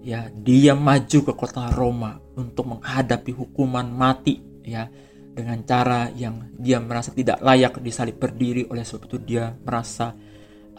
ya 0.04 0.28
dia 0.34 0.76
maju 0.76 1.20
ke 1.24 1.34
kota 1.38 1.72
Roma 1.72 2.20
untuk 2.36 2.76
menghadapi 2.76 3.32
hukuman 3.32 3.88
mati 3.88 4.44
ya 4.66 4.92
dengan 5.32 5.64
cara 5.64 6.12
yang 6.12 6.52
dia 6.60 6.84
merasa 6.84 7.16
tidak 7.16 7.40
layak 7.40 7.80
disalib 7.80 8.20
berdiri 8.20 8.68
oleh 8.68 8.84
sebab 8.84 9.08
itu 9.08 9.18
dia 9.24 9.56
merasa 9.56 10.12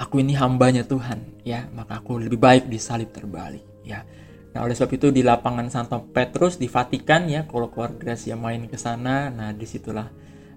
aku 0.01 0.25
ini 0.25 0.33
hambanya 0.33 0.89
Tuhan 0.89 1.45
ya. 1.45 1.69
Maka 1.77 2.01
aku 2.01 2.17
lebih 2.17 2.41
baik 2.41 2.73
disalib 2.73 3.13
terbalik 3.13 3.63
ya. 3.85 4.01
Nah 4.51 4.65
oleh 4.65 4.73
sebab 4.73 4.97
itu 4.97 5.09
di 5.13 5.21
lapangan 5.21 5.69
Santo 5.69 6.01
Petrus 6.11 6.57
di 6.57 6.67
Vatikan 6.67 7.29
ya 7.29 7.45
kalau 7.45 7.69
keluarga 7.69 8.17
Gracia 8.17 8.35
main 8.35 8.67
ke 8.67 8.75
sana 8.75 9.31
nah 9.31 9.55
di 9.55 9.63
situlah 9.63 10.09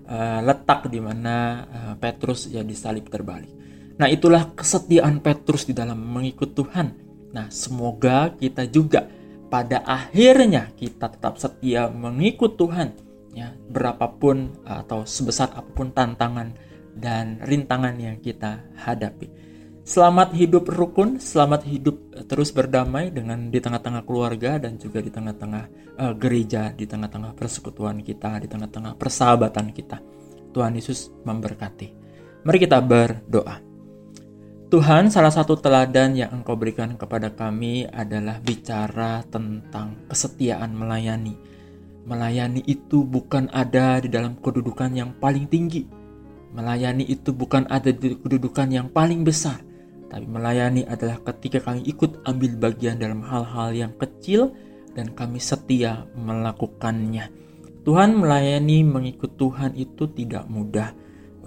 uh, 0.08 0.40
letak 0.42 0.90
di 0.90 0.98
mana 0.98 1.62
uh, 1.68 1.94
Petrus 2.00 2.48
ya 2.50 2.64
disalib 2.64 3.12
terbalik. 3.12 3.52
Nah 4.00 4.10
itulah 4.10 4.56
kesetiaan 4.58 5.22
Petrus 5.22 5.70
di 5.70 5.78
dalam 5.78 6.02
mengikut 6.02 6.58
Tuhan. 6.58 7.04
Nah, 7.34 7.50
semoga 7.50 8.30
kita 8.38 8.70
juga 8.70 9.10
pada 9.50 9.82
akhirnya 9.86 10.70
kita 10.78 11.10
tetap 11.10 11.42
setia 11.42 11.90
mengikut 11.90 12.58
Tuhan 12.58 12.94
ya, 13.34 13.54
berapapun 13.70 14.54
atau 14.66 15.06
sebesar 15.06 15.50
apa 15.54 15.70
pun 15.74 15.90
tantangan 15.90 16.54
dan 16.98 17.42
rintangan 17.42 17.96
yang 17.98 18.18
kita 18.22 18.64
hadapi. 18.78 19.44
Selamat 19.84 20.32
hidup 20.32 20.72
rukun, 20.72 21.20
selamat 21.20 21.68
hidup 21.68 22.16
eh, 22.16 22.24
terus 22.24 22.56
berdamai 22.56 23.12
dengan 23.12 23.52
di 23.52 23.60
tengah-tengah 23.60 24.08
keluarga 24.08 24.56
dan 24.56 24.80
juga 24.80 25.04
di 25.04 25.12
tengah-tengah 25.12 25.64
uh, 26.00 26.14
gereja, 26.16 26.72
di 26.72 26.88
tengah-tengah 26.88 27.36
persekutuan 27.36 28.00
kita, 28.00 28.40
di 28.40 28.48
tengah-tengah 28.48 28.96
persahabatan 28.96 29.76
kita. 29.76 30.00
Tuhan 30.56 30.80
Yesus 30.80 31.12
memberkati. 31.28 31.88
Mari 32.48 32.58
kita 32.64 32.80
berdoa. 32.80 33.60
Tuhan, 34.72 35.12
salah 35.14 35.30
satu 35.30 35.60
teladan 35.60 36.18
yang 36.18 36.32
Engkau 36.32 36.58
berikan 36.58 36.98
kepada 36.98 37.30
kami 37.30 37.86
adalah 37.86 38.42
bicara 38.42 39.22
tentang 39.28 40.08
kesetiaan 40.10 40.74
melayani. 40.74 41.36
Melayani 42.08 42.64
itu 42.66 43.06
bukan 43.06 43.52
ada 43.54 44.02
di 44.02 44.10
dalam 44.10 44.40
kedudukan 44.40 44.96
yang 44.96 45.12
paling 45.20 45.46
tinggi. 45.46 46.03
Melayani 46.54 47.10
itu 47.10 47.34
bukan 47.34 47.66
ada 47.68 47.90
di 47.90 48.14
kedudukan 48.14 48.70
yang 48.70 48.88
paling 48.94 49.26
besar 49.26 49.74
tapi 50.14 50.30
melayani 50.30 50.86
adalah 50.86 51.18
ketika 51.26 51.58
kami 51.74 51.90
ikut 51.90 52.22
ambil 52.30 52.54
bagian 52.62 53.02
dalam 53.02 53.26
hal-hal 53.26 53.74
yang 53.74 53.94
kecil 53.98 54.54
dan 54.94 55.10
kami 55.18 55.42
setia 55.42 56.06
melakukannya. 56.14 57.34
Tuhan 57.82 58.22
melayani 58.22 58.86
mengikut 58.86 59.34
Tuhan 59.42 59.74
itu 59.74 60.06
tidak 60.14 60.46
mudah. 60.46 60.94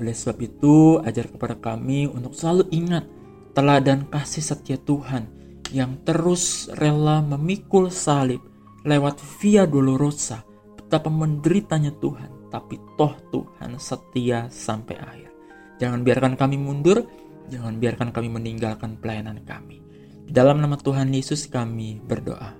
Oleh 0.02 0.10
sebab 0.10 0.42
itu, 0.42 0.98
ajar 0.98 1.30
kepada 1.30 1.54
kami 1.54 2.10
untuk 2.10 2.34
selalu 2.34 2.66
ingat 2.74 3.06
teladan 3.54 4.10
kasih 4.10 4.42
setia 4.42 4.82
Tuhan 4.82 5.30
yang 5.70 6.02
terus 6.02 6.66
rela 6.74 7.22
memikul 7.22 7.94
salib 7.94 8.42
lewat 8.82 9.22
via 9.38 9.62
dolorosa 9.62 10.42
betapa 10.74 11.06
menderitanya 11.06 11.94
Tuhan, 11.94 12.34
tapi 12.56 12.80
toh 12.96 13.12
Tuhan 13.28 13.76
setia 13.76 14.48
sampai 14.48 14.96
akhir. 14.96 15.28
Jangan 15.76 16.00
biarkan 16.00 16.40
kami 16.40 16.56
mundur, 16.56 17.04
Jangan 17.46 17.78
biarkan 17.78 18.10
kami 18.10 18.28
meninggalkan 18.30 18.98
pelayanan 18.98 19.42
kami. 19.46 19.78
Di 20.26 20.34
dalam 20.34 20.58
nama 20.58 20.74
Tuhan 20.74 21.14
Yesus 21.14 21.46
kami 21.46 22.02
berdoa. 22.02 22.50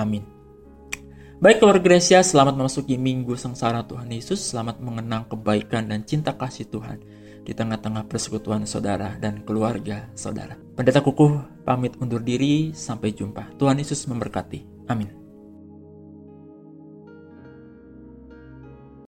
Amin. 0.00 0.24
Baik 1.42 1.58
keluarga 1.58 1.82
Gracia, 1.92 2.22
selamat 2.22 2.54
memasuki 2.54 2.96
minggu 2.96 3.34
sengsara 3.36 3.84
Tuhan 3.84 4.08
Yesus. 4.08 4.40
Selamat 4.40 4.80
mengenang 4.80 5.28
kebaikan 5.28 5.90
dan 5.90 6.06
cinta 6.06 6.32
kasih 6.32 6.70
Tuhan 6.70 7.02
di 7.42 7.52
tengah-tengah 7.52 8.06
persekutuan 8.06 8.64
saudara 8.64 9.18
dan 9.18 9.42
keluarga 9.42 10.06
saudara. 10.14 10.54
Pendeta 10.78 11.02
Kukuh 11.02 11.66
pamit 11.66 11.98
undur 11.98 12.22
diri, 12.22 12.70
sampai 12.72 13.10
jumpa. 13.12 13.58
Tuhan 13.58 13.76
Yesus 13.82 14.06
memberkati. 14.06 14.86
Amin. 14.88 15.21